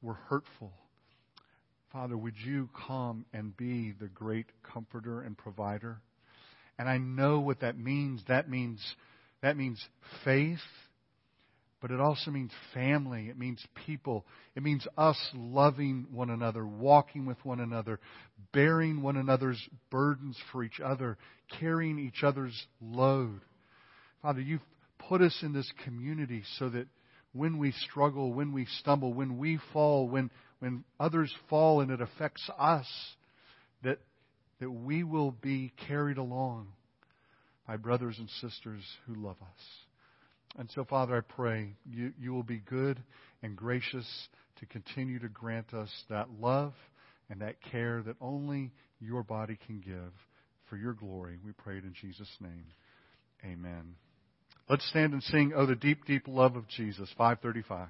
were 0.00 0.14
hurtful, 0.14 0.72
Father, 1.92 2.16
would 2.16 2.36
you 2.44 2.68
come 2.86 3.24
and 3.32 3.56
be 3.56 3.94
the 3.98 4.06
great 4.06 4.46
comforter 4.62 5.22
and 5.22 5.36
provider? 5.36 5.98
And 6.78 6.88
I 6.88 6.98
know 6.98 7.40
what 7.40 7.60
that 7.60 7.78
means. 7.78 8.22
That 8.28 8.48
means, 8.48 8.80
that 9.42 9.56
means 9.56 9.84
faith, 10.24 10.58
but 11.80 11.90
it 11.90 12.00
also 12.00 12.30
means 12.30 12.52
family. 12.72 13.28
It 13.28 13.38
means 13.38 13.64
people. 13.86 14.24
It 14.54 14.62
means 14.62 14.86
us 14.96 15.18
loving 15.34 16.06
one 16.12 16.30
another, 16.30 16.66
walking 16.66 17.26
with 17.26 17.42
one 17.44 17.60
another, 17.60 18.00
bearing 18.52 19.02
one 19.02 19.16
another's 19.16 19.60
burdens 19.90 20.36
for 20.52 20.62
each 20.62 20.80
other, 20.84 21.18
carrying 21.58 21.98
each 21.98 22.22
other's 22.22 22.66
load. 22.80 23.40
Father, 24.22 24.40
you've 24.40 24.60
put 25.08 25.20
us 25.20 25.36
in 25.42 25.52
this 25.52 25.70
community 25.84 26.42
so 26.58 26.68
that 26.68 26.86
when 27.32 27.58
we 27.58 27.72
struggle, 27.72 28.32
when 28.32 28.52
we 28.52 28.66
stumble, 28.80 29.12
when 29.12 29.38
we 29.38 29.58
fall, 29.72 30.08
when, 30.08 30.30
when 30.58 30.84
others 30.98 31.32
fall 31.48 31.80
and 31.80 31.90
it 31.90 32.00
affects 32.00 32.48
us, 32.58 32.86
that 33.82 33.98
that 34.60 34.70
we 34.70 35.04
will 35.04 35.30
be 35.30 35.72
carried 35.86 36.18
along 36.18 36.68
by 37.66 37.76
brothers 37.76 38.16
and 38.18 38.28
sisters 38.40 38.82
who 39.06 39.14
love 39.14 39.36
us. 39.42 39.62
And 40.58 40.70
so, 40.74 40.84
Father, 40.84 41.16
I 41.16 41.20
pray 41.20 41.74
you, 41.88 42.12
you 42.18 42.32
will 42.32 42.42
be 42.42 42.58
good 42.58 43.02
and 43.42 43.54
gracious 43.54 44.06
to 44.58 44.66
continue 44.66 45.18
to 45.20 45.28
grant 45.28 45.74
us 45.74 45.90
that 46.08 46.28
love 46.40 46.72
and 47.30 47.40
that 47.42 47.56
care 47.70 48.02
that 48.02 48.16
only 48.20 48.72
your 49.00 49.22
body 49.22 49.58
can 49.66 49.80
give 49.80 50.12
for 50.68 50.76
your 50.76 50.94
glory. 50.94 51.38
We 51.44 51.52
pray 51.52 51.78
it 51.78 51.84
in 51.84 51.94
Jesus' 52.00 52.34
name. 52.40 52.66
Amen. 53.44 53.94
Let's 54.68 54.88
stand 54.88 55.12
and 55.12 55.22
sing, 55.22 55.52
Oh, 55.54 55.66
the 55.66 55.76
deep, 55.76 56.04
deep 56.06 56.26
love 56.26 56.56
of 56.56 56.66
Jesus, 56.68 57.08
535. 57.16 57.88